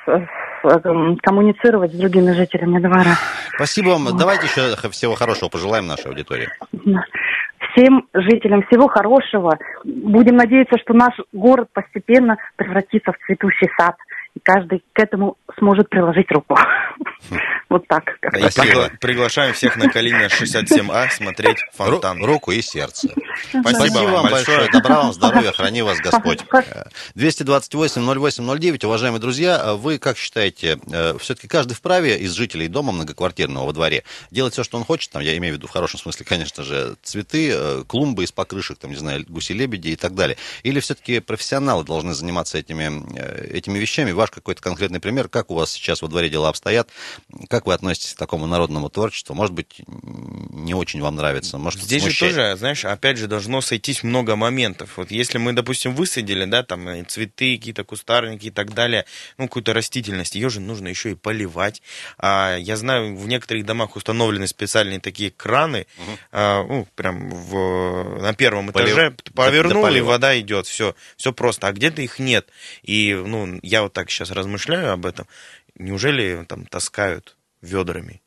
эм, 0.64 1.18
коммуницировать 1.18 1.94
с 1.94 1.98
другими 1.98 2.32
жителями 2.32 2.80
двора. 2.80 3.16
Спасибо 3.56 3.90
вам. 3.90 4.18
Давайте 4.18 4.46
еще 4.46 4.90
всего 4.92 5.16
хорошего 5.16 5.50
пожелаем 5.50 5.88
нашей 5.88 6.08
аудитории. 6.08 6.50
Всем 7.72 8.08
жителям 8.14 8.64
всего 8.64 8.88
хорошего. 8.88 9.58
Будем 9.84 10.36
надеяться, 10.36 10.78
что 10.80 10.94
наш 10.94 11.14
город 11.34 11.70
постепенно 11.74 12.38
превратится 12.56 13.12
в 13.12 13.18
цветущий 13.26 13.70
сад. 13.78 13.96
И 14.36 14.40
каждый 14.40 14.84
к 14.94 15.00
этому 15.00 15.38
сможет 15.58 15.90
приложить 15.90 16.32
руку. 16.32 16.56
Вот 17.70 17.86
так. 17.90 18.04
пригла- 18.24 18.92
приглашаем 19.02 19.54
всех 19.54 19.76
на 19.76 19.90
Калинина 19.90 20.28
67А 20.28 21.10
смотреть 21.10 21.58
фонтан. 21.74 22.24
Ру- 22.24 22.26
руку 22.26 22.52
и 22.52 22.62
сердце. 22.62 23.10
Спасибо 23.50 23.98
вам 23.98 24.12
вам 24.12 24.30
большое. 24.30 24.60
большое. 24.60 24.72
Добра 24.72 24.96
вам, 25.02 25.14
здоровья, 25.14 25.52
храни 25.56 25.82
вас 25.82 26.00
Господь. 26.00 26.40
Спасибо. 26.48 26.88
Э, 27.16 27.20
228-08-09, 27.20 28.86
уважаемые 28.86 29.20
друзья, 29.20 29.62
э, 29.62 29.74
вы 29.74 30.00
как 30.00 30.18
считаете, 30.18 30.80
все-таки 31.20 31.48
каждый 31.48 31.74
вправе 31.74 32.18
из 32.18 32.32
жителей 32.32 32.68
дома 32.68 32.94
многоквартирного 32.94 33.66
во 33.66 33.74
дворе 33.74 34.04
делать 34.32 34.54
все, 34.54 34.64
что 34.64 34.78
он 34.78 34.86
хочет, 34.86 35.12
там, 35.12 35.22
я 35.22 35.36
имею 35.38 35.56
в 35.56 35.58
виду 35.58 35.68
в 35.68 35.72
хорошем 35.72 36.00
смысле, 36.00 36.26
конечно 36.26 36.64
же, 36.64 36.96
цветы, 37.04 37.52
э, 37.54 37.84
клумбы 37.86 38.24
из 38.24 38.32
покрышек, 38.32 38.78
там, 38.78 38.92
не 38.92 38.98
знаю, 38.98 39.26
гуси-лебеди 39.28 39.90
и 39.90 39.96
так 39.96 40.16
далее. 40.16 40.38
Или 40.64 40.80
все-таки 40.80 41.20
профессионалы 41.20 41.84
должны 41.84 42.14
заниматься 42.14 42.58
этими, 42.58 43.04
э, 43.18 43.48
этими 43.58 43.78
вещами? 43.78 44.12
Ваш 44.12 44.32
какой-то 44.32 44.62
конкретный 44.62 45.00
пример, 45.00 45.28
как 45.28 45.52
у 45.52 45.56
вас 45.56 45.72
сейчас 45.72 46.02
во 46.02 46.08
дворе 46.08 46.30
дела 46.30 46.50
обстоят, 46.50 46.87
как 47.50 47.66
вы 47.66 47.74
относитесь 47.74 48.14
к 48.14 48.18
такому 48.18 48.46
народному 48.48 48.90
творчеству? 48.90 49.36
Может 49.36 49.54
быть, 49.54 49.82
не 49.88 50.74
очень 50.74 51.02
вам 51.02 51.16
нравится, 51.16 51.58
может, 51.58 51.82
Здесь 51.82 52.02
же 52.04 52.10
смущает? 52.10 52.36
тоже, 52.36 52.56
знаешь, 52.58 52.86
опять 52.86 53.18
же, 53.18 53.28
должно 53.28 53.62
сойтись 53.62 54.04
много 54.04 54.36
моментов. 54.36 54.98
Вот 54.98 55.12
если 55.12 55.38
мы, 55.38 55.54
допустим, 55.54 55.96
высадили, 55.96 56.46
да, 56.46 56.64
там 56.64 57.06
цветы, 57.08 57.58
какие-то 57.58 57.84
кустарники 57.84 58.48
и 58.48 58.52
так 58.52 58.74
далее, 58.74 59.06
ну, 59.38 59.48
какую-то 59.48 59.74
растительность, 59.74 60.36
ее 60.36 60.50
же 60.50 60.60
нужно 60.60 60.88
еще 60.88 61.12
и 61.12 61.16
поливать. 61.16 61.82
А, 62.18 62.56
я 62.58 62.78
знаю, 62.78 63.16
в 63.16 63.28
некоторых 63.28 63.66
домах 63.66 63.96
установлены 63.96 64.48
специальные 64.48 65.00
такие 65.00 65.32
краны, 65.32 65.88
а, 66.32 66.64
ну, 66.64 66.88
прям 66.96 67.30
в, 67.30 68.22
на 68.22 68.34
первом 68.34 68.70
Полив- 68.70 68.86
этаже 68.88 69.12
для- 69.12 69.34
повернул, 69.34 69.82
для 69.84 69.90
и 69.90 69.94
полива. 69.94 70.06
вода 70.08 70.40
идет, 70.40 70.68
все, 70.68 70.96
все 71.16 71.34
просто. 71.34 71.68
А 71.68 71.72
где-то 71.72 72.02
их 72.02 72.20
нет. 72.20 72.48
И, 72.84 73.14
ну, 73.14 73.60
я 73.64 73.84
вот 73.84 73.94
так 73.94 74.10
сейчас 74.10 74.32
размышляю 74.32 74.92
об 74.92 75.06
этом. 75.06 75.28
Неужели 75.78 76.44
там 76.48 76.66
таскают 76.66 77.36
ведрами? 77.62 78.22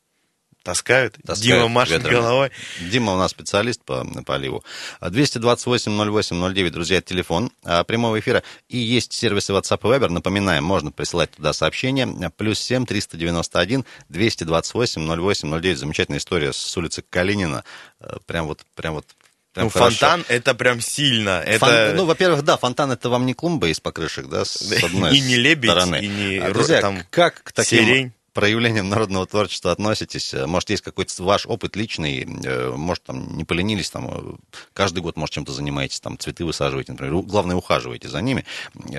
Таскают? 0.62 1.16
Таскают 1.24 1.40
Дима 1.62 1.68
машет 1.68 1.96
ведрами. 1.98 2.14
головой. 2.14 2.50
Дима 2.80 3.14
у 3.14 3.16
нас 3.16 3.30
специалист 3.30 3.82
по 3.82 4.04
поливу. 4.26 4.62
228-08-09, 5.00 6.70
друзья, 6.70 6.98
это 6.98 7.08
телефон 7.08 7.50
а, 7.64 7.82
прямого 7.84 8.18
эфира. 8.20 8.42
И 8.68 8.76
есть 8.76 9.12
сервисы 9.12 9.52
WhatsApp 9.52 9.80
и 9.80 9.86
Viber. 9.98 10.10
Напоминаем, 10.10 10.62
можно 10.64 10.90
присылать 10.92 11.30
туда 11.30 11.52
сообщения. 11.54 12.30
Плюс 12.36 12.58
7 12.60 12.84
391 12.84 13.84
228 14.10 15.02
08 15.20 15.60
09. 15.60 15.78
Замечательная 15.78 16.18
история 16.18 16.52
с 16.52 16.76
улицы 16.76 17.02
Калинина. 17.08 17.64
Э, 18.00 18.18
Прям 18.26 18.46
вот, 18.46 18.60
прям 18.74 18.94
вот 18.94 19.06
Прям 19.52 19.66
ну, 19.66 19.70
хорошо. 19.70 19.96
фонтан 19.96 20.24
это 20.28 20.54
прям 20.54 20.80
сильно. 20.80 21.42
Фон- 21.58 21.68
Это... 21.70 21.94
Ну, 21.96 22.04
во-первых, 22.04 22.42
да, 22.42 22.56
фонтан 22.56 22.92
это 22.92 23.08
вам 23.08 23.26
не 23.26 23.34
клумба 23.34 23.68
из 23.68 23.80
покрышек, 23.80 24.26
да, 24.28 24.44
с 24.44 24.72
одной 24.82 25.16
И 25.16 25.20
не 25.20 25.36
лебедь, 25.36 25.70
стороны. 25.70 25.96
и 25.96 26.06
не 26.08 26.38
А, 26.38 26.52
друзья, 26.52 26.80
там 26.80 27.02
как 27.10 27.42
к 27.42 27.52
таким 27.52 27.78
сирень. 27.84 28.12
Проявлениям 28.32 28.88
народного 28.88 29.26
творчества 29.26 29.72
относитесь? 29.72 30.34
Э, 30.34 30.46
Может, 30.46 30.70
есть 30.70 30.82
какой-то 30.82 31.22
ваш 31.22 31.46
опыт 31.46 31.76
личный? 31.76 32.26
э, 32.44 32.70
Может, 32.76 33.04
там 33.04 33.36
не 33.36 33.44
поленились, 33.44 33.90
там 33.90 34.08
э, 34.08 34.34
каждый 34.72 35.00
год, 35.00 35.16
может, 35.16 35.34
чем-то 35.34 35.52
занимаетесь, 35.52 36.00
там 36.00 36.18
цветы 36.18 36.44
высаживаете, 36.44 36.92
например, 36.92 37.14
главное, 37.22 37.56
ухаживаете 37.56 38.08
за 38.08 38.20
ними. 38.20 38.44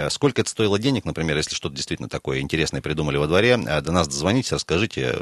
Сколько 0.09 0.41
это 0.41 0.49
стоило 0.49 0.77
денег, 0.79 1.05
например, 1.05 1.37
если 1.37 1.55
что-то 1.55 1.75
действительно 1.75 2.09
такое 2.09 2.39
интересное 2.39 2.81
придумали 2.81 3.17
во 3.17 3.27
дворе? 3.27 3.57
До 3.57 3.91
нас 3.91 4.07
дозвоните, 4.07 4.55
расскажите, 4.55 5.15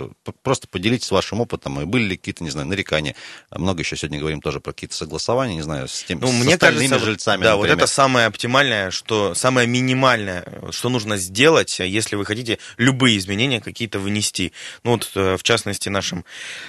просто 0.44 0.68
поделитесь 0.68 1.12
вашим 1.12 1.42
опытом. 1.42 1.80
И 1.82 1.86
были 1.86 2.04
ли 2.06 2.18
какие-то, 2.18 2.44
не 2.44 2.50
знаю, 2.50 2.68
нарекания? 2.68 3.16
Много 3.52 3.82
еще 3.82 3.96
сегодня 3.96 4.20
говорим 4.20 4.42
тоже 4.42 4.60
про 4.60 4.74
какие-то 4.74 4.96
согласования, 4.96 5.56
не 5.56 5.62
знаю, 5.62 5.88
с, 5.88 6.04
тем, 6.04 6.20
Ну, 6.20 6.32
мне 6.32 6.54
остальными 6.54 6.88
кажется, 6.88 7.00
вот- 7.00 7.06
жильцами, 7.06 7.44
да, 7.44 7.56
вот 7.56 7.64
например. 7.64 7.78
это 7.84 7.88
самое 7.92 8.26
оптимальное, 8.28 8.92
что 8.92 9.34
самое 9.36 9.68
минимальное, 9.68 10.46
что 10.72 10.90
нужно 10.90 11.18
сделать, 11.18 11.80
если 11.80 12.16
вы 12.16 12.26
хотите 12.26 12.60
любые 12.78 13.18
изменения 13.18 13.62
какие-то 13.62 13.99
внести. 14.00 14.54
Ну 14.84 14.92
вот, 14.92 15.12
э, 15.16 15.38
в 15.38 15.44
частности, 15.44 15.90
нашим 15.90 16.26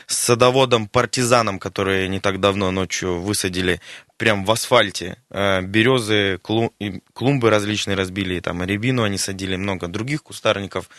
садоводам-партизанам, 0.07 1.59
которые 1.59 2.09
не 2.09 2.21
так 2.21 2.41
давно 2.41 2.71
ночью 2.71 3.21
высадили 3.21 3.81
прям 4.21 4.45
в 4.45 4.51
асфальте. 4.51 5.17
Э, 5.31 5.63
березы, 5.63 6.39
клумбы 7.15 7.49
различные 7.49 7.97
разбили, 7.97 8.39
там 8.41 8.63
рябину 8.63 9.03
они 9.03 9.17
садили, 9.17 9.57
много 9.57 9.89
других 9.89 10.23
кустарников. 10.23 10.91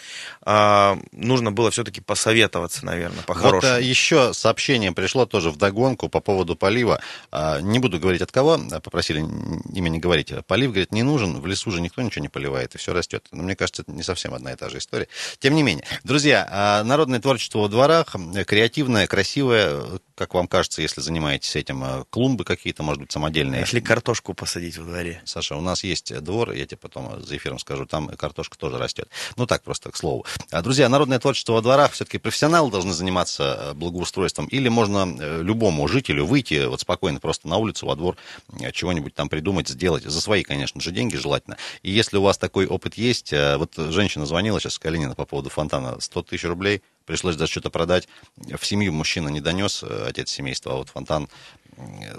А, 0.41 0.97
нужно 1.12 1.51
было 1.51 1.69
все-таки 1.69 2.01
посоветоваться, 2.01 2.84
наверное, 2.84 3.21
по-хорошему. 3.21 3.73
Вот 3.73 3.84
еще 3.84 4.34
сообщение 4.34 4.91
пришло 4.91 5.27
тоже 5.27 5.51
в 5.51 5.57
догонку 5.57 6.10
по 6.10 6.19
поводу 6.19 6.55
полива. 6.55 6.99
А, 7.31 7.62
не 7.62 7.77
буду 7.77 7.99
говорить 7.99 8.23
от 8.23 8.31
кого, 8.31 8.60
попросили 8.84 9.19
имя 9.19 9.89
не 9.89 9.99
говорить. 9.99 10.34
Полив, 10.47 10.71
говорит, 10.71 10.91
не 10.91 11.03
нужен, 11.03 11.39
в 11.39 11.45
лесу 11.45 11.69
же 11.69 11.79
никто 11.79 12.01
ничего 12.01 12.23
не 12.23 12.29
поливает, 12.29 12.73
и 12.73 12.79
все 12.79 12.91
растет. 12.91 13.27
Но 13.31 13.43
мне 13.43 13.55
кажется, 13.55 13.84
это 13.84 13.91
не 13.91 14.01
совсем 14.01 14.34
одна 14.34 14.53
и 14.53 14.55
та 14.55 14.67
же 14.69 14.79
история. 14.79 15.07
Тем 15.38 15.53
не 15.53 15.62
менее, 15.62 15.86
друзья, 16.03 16.47
а, 16.49 16.84
народное 16.84 17.19
творчество 17.19 17.60
во 17.60 17.67
дворах, 17.67 18.15
креативное, 18.47 19.05
красивое, 19.05 19.99
как 20.15 20.34
вам 20.34 20.47
кажется, 20.47 20.81
если 20.81 21.01
занимаетесь 21.01 21.55
этим, 21.55 22.03
клумбы 22.10 22.45
какие-то, 22.45 22.81
может 22.81 22.99
быть, 22.99 23.11
самодельные. 23.12 23.62
Если 23.62 23.80
картошку 23.80 24.34
посадить 24.34 24.78
во 24.78 24.86
дворе. 24.86 25.21
Саша, 25.26 25.56
у 25.56 25.62
нас 25.62 25.84
есть 25.84 26.17
двор, 26.21 26.52
я 26.52 26.65
тебе 26.65 26.78
потом 26.78 27.21
за 27.21 27.38
эфиром 27.38 27.60
скажу, 27.60 27.86
там 27.86 28.08
картошка 28.10 28.58
тоже 28.58 28.78
растет. 28.78 29.10
Ну 29.36 29.45
так, 29.45 29.63
просто 29.63 29.91
к 29.91 29.97
слову. 29.97 30.26
А, 30.52 30.62
друзья, 30.62 30.89
народное 30.89 31.19
творчество 31.19 31.54
во 31.54 31.62
дворах, 31.62 31.91
все-таки 31.91 32.17
профессионалы 32.17 32.71
должны 32.71 32.93
заниматься 32.93 33.43
э, 33.60 33.74
благоустройством, 33.74 34.47
или 34.47 34.69
можно 34.69 35.08
э, 35.19 35.41
любому 35.43 35.88
жителю 35.88 36.26
выйти 36.26 36.65
вот 36.65 36.82
спокойно 36.82 37.19
просто 37.19 37.47
на 37.47 37.58
улицу, 37.58 37.86
во 37.86 37.95
двор, 37.95 38.15
э, 38.60 38.71
чего-нибудь 38.71 39.13
там 39.13 39.30
придумать, 39.30 39.67
сделать, 39.67 40.04
за 40.04 40.21
свои, 40.21 40.43
конечно 40.43 40.82
же, 40.82 40.91
деньги 40.91 41.17
желательно. 41.17 41.58
И 41.84 41.91
если 41.91 42.17
у 42.17 42.21
вас 42.21 42.38
такой 42.38 42.65
опыт 42.65 42.95
есть, 42.95 43.34
вот 43.34 43.76
женщина 43.76 44.26
звонила 44.26 44.60
сейчас 44.60 44.80
Калинина 44.80 45.15
по 45.15 45.26
поводу 45.26 45.50
фонтана, 45.50 46.00
100 46.00 46.24
тысяч 46.24 46.45
рублей, 46.45 46.82
пришлось 47.06 47.36
даже 47.36 47.52
что-то 47.52 47.69
продать. 47.69 48.08
В 48.38 48.65
семью 48.65 48.93
мужчина 48.93 49.30
не 49.30 49.41
донес, 49.41 49.84
отец 49.84 50.30
семейства, 50.30 50.74
а 50.74 50.76
вот 50.78 50.89
фонтан 50.89 51.28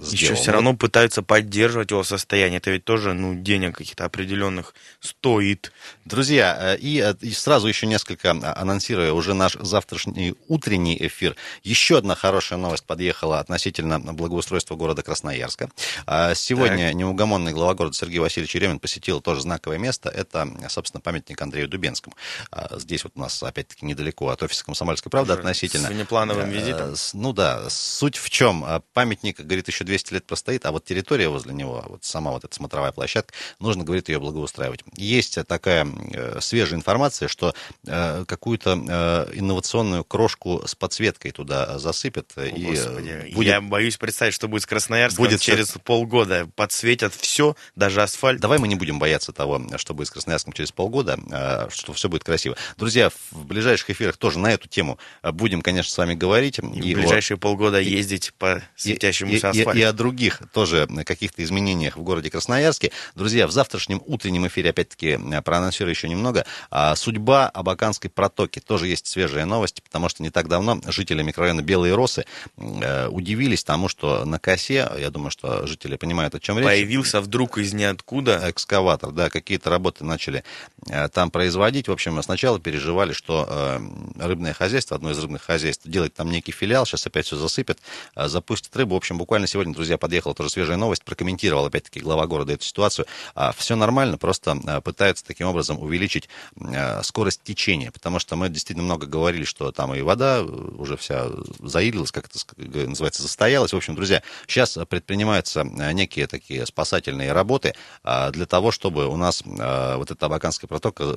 сделал. 0.01 0.13
Еще 0.13 0.35
все 0.35 0.53
равно 0.53 0.75
пытаются 0.75 1.23
поддерживать 1.23 1.91
его 1.91 2.05
состояние. 2.05 2.59
Это 2.59 2.71
ведь 2.71 2.85
тоже, 2.85 3.13
ну, 3.13 3.35
денег 3.35 3.77
каких-то 3.77 4.05
определенных 4.05 4.75
стоит. 5.01 5.73
Друзья, 6.05 6.57
э, 6.61 6.79
и, 6.79 7.01
э, 7.01 7.15
и 7.21 7.33
сразу 7.33 7.69
еще 7.69 7.87
несколько, 7.87 8.31
а, 8.31 8.61
анонсируя 8.61 9.13
уже 9.13 9.35
наш 9.35 9.55
завтрашний 9.55 10.35
утренний 10.49 10.97
эфир, 11.01 11.37
еще 11.63 11.99
одна 11.99 12.15
хорошая 12.15 12.59
новость 12.59 12.85
подъехала 12.85 13.41
относительно 13.41 13.99
благоустройства 14.01 14.77
города 14.77 15.03
Красноярска. 15.03 15.71
А, 16.07 16.35
сегодня 16.35 16.89
так. 16.89 16.95
неугомонный 16.95 17.53
глава 17.53 17.75
города 17.75 17.97
Сергей 17.97 18.19
Васильевич 18.19 18.55
Еремин 18.55 18.79
посетил 18.79 19.21
тоже 19.21 19.43
знаковое 19.43 19.79
место. 19.79 20.09
Это, 20.09 20.49
собственно, 20.69 21.01
памятник 21.01 21.41
Андрею 21.41 21.69
Дубенскому. 21.69 22.17
А, 22.51 22.79
здесь 22.79 23.05
вот 23.05 23.13
у 23.17 23.21
нас, 23.21 23.43
опять-таки, 23.43 23.87
недалеко 23.87 24.29
от 24.29 24.43
офиса 24.43 24.65
«Комсомольской 24.65 25.11
правды» 25.11 25.33
уже 25.33 25.41
относительно. 25.41 25.89
С 25.89 25.91
внеплановым 25.91 26.51
э, 26.51 26.53
визитом. 26.53 26.95
Ну 27.15 27.33
да, 27.33 27.69
суть 27.71 28.17
в 28.17 28.31
чем? 28.31 28.65
Памятник 28.93 29.41
говорит, 29.53 29.69
еще 29.69 29.85
200 29.85 30.15
лет 30.15 30.27
простоит, 30.27 30.67
а 30.67 30.73
вот 30.73 30.85
территория 30.85 31.29
возле 31.29 31.53
него, 31.53 31.85
вот 31.89 32.05
сама 32.05 32.33
вот 32.33 32.45
эта 32.45 32.55
смотровая 32.55 32.93
площадка, 32.93 33.35
нужно, 33.59 33.85
говорит, 33.85 34.09
ее 34.09 34.19
благоустраивать. 34.19 34.81
Есть 34.97 35.39
такая 35.47 35.87
э, 36.13 36.39
свежая 36.41 36.79
информация, 36.79 37.29
что 37.29 37.55
э, 37.87 38.25
какую-то 38.27 38.83
э, 38.89 39.39
инновационную 39.39 40.05
крошку 40.05 40.63
с 40.67 40.75
подсветкой 40.75 41.33
туда 41.33 41.79
засыпят. 41.79 42.33
О, 42.37 42.45
и 42.45 42.65
Господи, 42.65 43.33
будет... 43.35 43.49
Я 43.49 43.61
боюсь 43.61 43.97
представить, 43.97 44.35
что 44.35 44.49
будет 44.49 44.63
с 44.63 44.67
Красноярском 44.67 45.25
будет 45.25 45.41
через 45.41 45.69
полгода. 45.85 46.49
Подсветят 46.57 47.15
все, 47.15 47.57
даже 47.77 48.03
асфальт. 48.03 48.41
Давай 48.41 48.59
мы 48.59 48.69
не 48.69 48.75
будем 48.75 48.99
бояться 48.99 49.33
того, 49.33 49.61
что 49.77 49.95
будет 49.95 50.09
с 50.09 50.11
Красноярском 50.11 50.53
через 50.53 50.73
полгода, 50.73 51.69
что 51.71 51.93
все 51.93 52.09
будет 52.09 52.25
красиво. 52.25 52.57
Друзья, 52.77 53.11
в 53.31 53.45
ближайших 53.45 53.91
эфирах 53.91 54.17
тоже 54.17 54.39
на 54.39 54.53
эту 54.53 54.69
тему 54.69 54.99
будем, 55.23 55.63
конечно, 55.63 55.93
с 55.93 55.99
вами 55.99 56.15
говорить. 56.15 56.59
И, 56.59 56.63
и 56.63 56.95
в 56.95 56.99
ближайшие 56.99 57.37
вот... 57.37 57.43
полгода 57.43 57.81
ездить 57.81 58.33
по 58.39 58.63
светящемуся 58.77 59.42
и, 59.42 59.42
и, 59.53 59.79
и 59.79 59.83
о 59.83 59.93
других 59.93 60.43
тоже 60.53 60.89
каких-то 61.05 61.43
изменениях 61.43 61.97
в 61.97 62.03
городе 62.03 62.31
Красноярске. 62.31 62.93
Друзья, 63.15 63.47
в 63.47 63.53
завтрашнем 63.53 64.03
утреннем 64.07 64.47
эфире, 64.47 64.71
опять-таки, 64.71 65.19
проанонсирую 65.45 65.93
еще 65.93 66.09
немного, 66.09 66.45
а, 66.71 66.95
судьба 66.97 67.49
Абаканской 67.49 68.11
протоки. 68.11 68.61
Тоже 68.61 68.87
есть 68.87 69.07
свежая 69.07 69.45
новость, 69.45 69.83
потому 69.83 70.09
что 70.09 70.23
не 70.23 70.31
так 70.31 70.49
давно 70.49 70.81
жители 70.87 71.23
микрорайона 71.23 71.63
Белые 71.63 71.95
Росы 71.95 72.25
э, 72.57 73.09
удивились 73.09 73.65
тому, 73.65 73.89
что 73.89 74.25
на 74.25 74.39
косе, 74.39 74.91
я 74.99 75.11
думаю, 75.11 75.31
что 75.31 75.67
жители 75.67 75.97
понимают, 75.97 76.35
о 76.35 76.41
чем 76.41 76.59
речь. 76.59 76.67
Появился 76.67 77.21
вдруг 77.21 77.59
из 77.59 77.73
ниоткуда. 77.73 78.51
Экскаватор, 78.51 79.11
да, 79.13 79.31
какие-то 79.31 79.71
работы 79.71 80.05
начали 80.05 80.45
э, 80.89 81.09
там 81.09 81.31
производить. 81.31 81.89
В 81.89 81.93
общем, 81.93 82.23
сначала 82.23 82.61
переживали, 82.61 83.13
что 83.13 83.47
э, 83.49 83.81
рыбное 84.19 84.53
хозяйство, 84.53 84.97
одно 84.97 85.11
из 85.11 85.19
рыбных 85.19 85.43
хозяйств, 85.43 85.87
делает 85.87 86.15
там 86.15 86.31
некий 86.31 86.53
филиал, 86.53 86.87
сейчас 86.87 87.07
опять 87.07 87.27
все 87.27 87.37
засыпет, 87.37 87.79
запустит 88.17 88.75
рыбу. 88.77 88.95
В 88.95 88.99
общем, 88.99 89.19
буквально 89.23 89.47
сегодня, 89.47 89.73
друзья, 89.73 89.99
подъехала 89.99 90.35
тоже 90.35 90.51
свежая 90.51 90.77
новость, 90.77 91.05
прокомментировал 91.05 91.65
опять-таки 91.65 92.01
глава 92.01 92.27
города 92.27 92.53
эту 92.53 92.65
ситуацию. 92.65 93.07
А, 93.37 93.53
все 93.53 93.77
нормально, 93.77 94.19
просто 94.19 94.59
а, 94.67 94.81
пытаются 94.81 95.25
таким 95.25 95.47
образом 95.47 95.81
увеличить 95.81 96.29
а, 96.61 97.01
скорость 97.05 97.41
течения, 97.45 97.93
потому 97.93 98.19
что 98.19 98.35
мы 98.35 98.49
действительно 98.49 98.85
много 98.85 99.07
говорили, 99.07 99.45
что 99.45 99.71
там 99.71 99.95
и 99.95 100.01
вода 100.01 100.39
э, 100.39 100.43
уже 100.43 100.97
вся 100.97 101.29
заилилась, 101.61 102.11
как 102.11 102.27
это 102.27 102.89
называется, 102.89 103.23
застоялась. 103.23 103.73
В 103.73 103.77
общем, 103.77 103.95
друзья, 103.95 104.25
сейчас 104.49 104.77
предпринимаются 104.89 105.63
некие 105.63 106.27
такие 106.27 106.67
спасательные 106.67 107.33
работы 107.33 107.75
для 108.03 108.47
того, 108.47 108.73
чтобы 108.73 109.07
у 109.07 109.17
нас 109.17 109.43
вот 109.45 110.11
эта 110.11 110.27
Абаканская 110.27 110.67
протока 110.67 111.15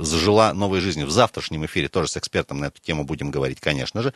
зажила 0.00 0.52
новой 0.52 0.80
жизнью. 0.80 1.06
В 1.06 1.10
завтрашнем 1.10 1.64
эфире 1.64 1.88
тоже 1.88 2.08
с 2.08 2.16
экспертом 2.16 2.60
на 2.60 2.66
эту 2.66 2.80
тему 2.82 3.04
будем 3.04 3.30
говорить, 3.30 3.60
конечно 3.60 4.02
же. 4.02 4.12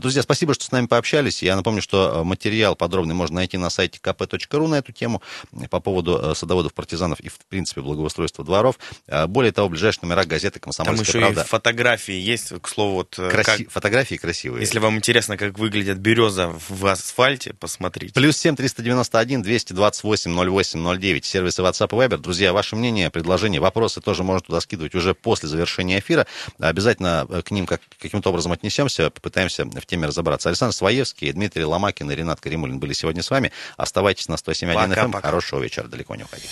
Друзья, 0.00 0.22
спасибо, 0.22 0.54
что 0.54 0.64
с 0.64 0.70
нами 0.70 0.86
пообщались. 0.86 1.42
Я 1.42 1.56
напомню, 1.56 1.82
что 1.82 2.22
материал 2.24 2.75
подробный 2.76 3.14
можно 3.14 3.36
найти 3.36 3.58
на 3.58 3.70
сайте 3.70 3.98
kp.ru 4.02 4.68
на 4.68 4.76
эту 4.76 4.92
тему 4.92 5.22
по 5.70 5.80
поводу 5.80 6.18
э, 6.22 6.34
садоводов, 6.34 6.74
партизанов 6.74 7.20
и, 7.20 7.28
в 7.28 7.38
принципе, 7.48 7.80
благоустройства 7.80 8.44
дворов. 8.44 8.78
А, 9.08 9.26
более 9.26 9.52
того, 9.52 9.68
ближайшие 9.68 10.02
номера 10.02 10.24
газеты 10.24 10.60
«Комсомольская 10.60 11.04
Там 11.04 11.08
еще 11.08 11.18
правда». 11.20 11.40
и 11.42 11.44
фотографии 11.44 12.14
есть, 12.14 12.52
к 12.60 12.68
слову. 12.68 12.94
Вот, 12.96 13.18
э, 13.18 13.30
Краси... 13.30 13.64
как... 13.64 13.72
Фотографии 13.72 14.16
красивые. 14.16 14.60
Если 14.60 14.78
вам 14.78 14.96
интересно, 14.96 15.36
как 15.36 15.58
выглядит 15.58 15.98
береза 15.98 16.52
в 16.68 16.86
асфальте, 16.86 17.52
посмотрите. 17.54 18.14
Плюс 18.14 18.36
семь 18.36 18.56
триста 18.56 18.82
девяносто 18.82 19.18
один 19.18 19.42
двести 19.42 19.72
двадцать 19.72 20.04
восемь 20.04 20.32
ноль 20.32 20.50
восемь 20.50 20.80
ноль 20.80 20.98
девять. 20.98 21.24
Сервисы 21.24 21.62
WhatsApp 21.62 21.88
и 21.88 22.08
Viber. 22.08 22.18
Друзья, 22.18 22.52
ваше 22.52 22.76
мнение, 22.76 23.10
предложения, 23.10 23.60
вопросы 23.60 24.00
тоже 24.00 24.22
можно 24.22 24.40
туда 24.40 24.60
скидывать 24.60 24.94
уже 24.94 25.14
после 25.14 25.48
завершения 25.48 25.98
эфира. 25.98 26.26
Обязательно 26.58 27.26
э, 27.28 27.42
к 27.42 27.50
ним 27.50 27.66
как, 27.66 27.80
каким-то 28.00 28.30
образом 28.30 28.52
отнесемся, 28.52 29.10
попытаемся 29.10 29.64
в 29.64 29.86
теме 29.86 30.06
разобраться. 30.06 30.48
Александр 30.48 30.74
Своевский, 30.74 31.32
Дмитрий 31.32 31.64
Ломакин 31.64 32.10
и 32.10 32.14
Ренат 32.14 32.40
Каримулин 32.40 32.65
были 32.74 32.92
сегодня 32.92 33.22
с 33.22 33.30
вами. 33.30 33.52
Оставайтесь 33.76 34.28
на 34.28 34.34
107.1 34.34 34.74
FM. 34.74 35.04
Эм. 35.04 35.12
пока. 35.12 35.28
Хорошего 35.28 35.60
вечера, 35.60 35.88
далеко 35.88 36.14
не 36.16 36.24
уходите. 36.24 36.48